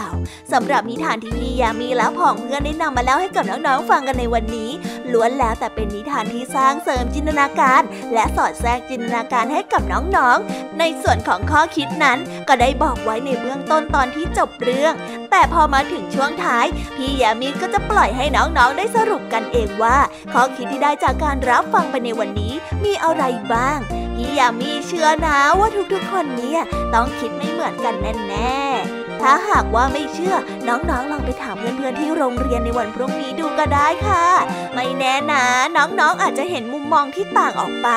[0.53, 4.71] สำหรับนิทานที่พี่ยามีและพ่องเพื่อนได้นำมาเล่าให้กับน้องๆฟังกันในวันนี้
[5.13, 7.83] ล้วนแล้วแต่เป็นนิทานที่สร้างเสริมจินตนาการ
[8.15, 12.19] และสอดแทรกจินตนาการให้กับน้องๆ ในส่วนของข้อคิดนั้น
[12.49, 14.95] ก็ได้บอกไว้ในเบื้องต้นตอนที่จบเรื่อง
[15.31, 16.67] แต่พอมาถึงช่วงท้าย
[16.97, 19.84] พี่ยามีก็จะปล่อยให้น้องๆได้สรุปกันเองว่า
[20.33, 22.53] ข้อคิดที่ได้จากการรับฟังไปในวันนี้
[22.85, 23.79] มีอะไรบ้าง
[24.17, 26.63] พี่ยามีเชื่อนะว่าทุกๆคนเนี่ย
[26.95, 27.95] ต้องคิดไม่เหมือนกัน
[28.29, 30.37] แน่ๆ ถ้าหากว่าไม่เชื่อ
[30.69, 34.27] น้องๆลองไปถามเพื่อนๆที่โรงเรียนในวันพรุ่งนี้ดูก็ได้ค่ะ
[34.75, 35.45] ไม่แน่นะ
[35.77, 37.89] น้องๆอาจจะเห็นมุมมองที่ต่างออกไป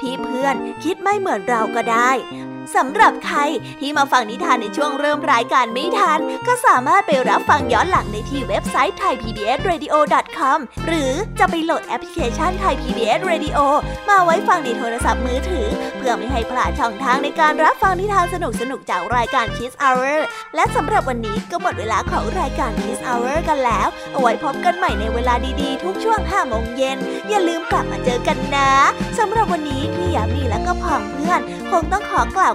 [0.00, 0.54] ที่เพื่อน
[0.84, 2.10] คิดไม่เหมือนเราก็ได้
[2.76, 3.38] สำหรับใคร
[3.80, 13.58] ที่มาฟังนิทานในช่วงเริ่มรายการไม่ทัน ก็สามารถไปรับฟังย้อนหลังได้ที่เว็บไซต์ thaipbsradio.com หรือจะไปโหลดแอปพลิเคชัน Thai PBS Radio
[14.08, 15.68] มาไว้ฟังในโทรศัพท์มือถือ
[15.98, 18.36] เพื่อไม่ให้พลาดช่องทางในการรับฟังนิทานส
[18.70, 20.18] นุกๆจากรายการ Kids Hour
[20.54, 26.98] และสำหรับวันนี้ก็หมดเวลาของรายการ Kids Hour กันแล้ว เอาไว้พบกันใหม่ในเวลาดีๆ ทุกช่วง5โมงเย็น
[27.28, 28.70] อย่าลืมกลับมาเจอกันนะ
[29.18, 31.40] สำหรับวันนี้พี่ยามีและก็พ่องเพื่อน
[31.70, 32.54] คงต้องขอกล่าว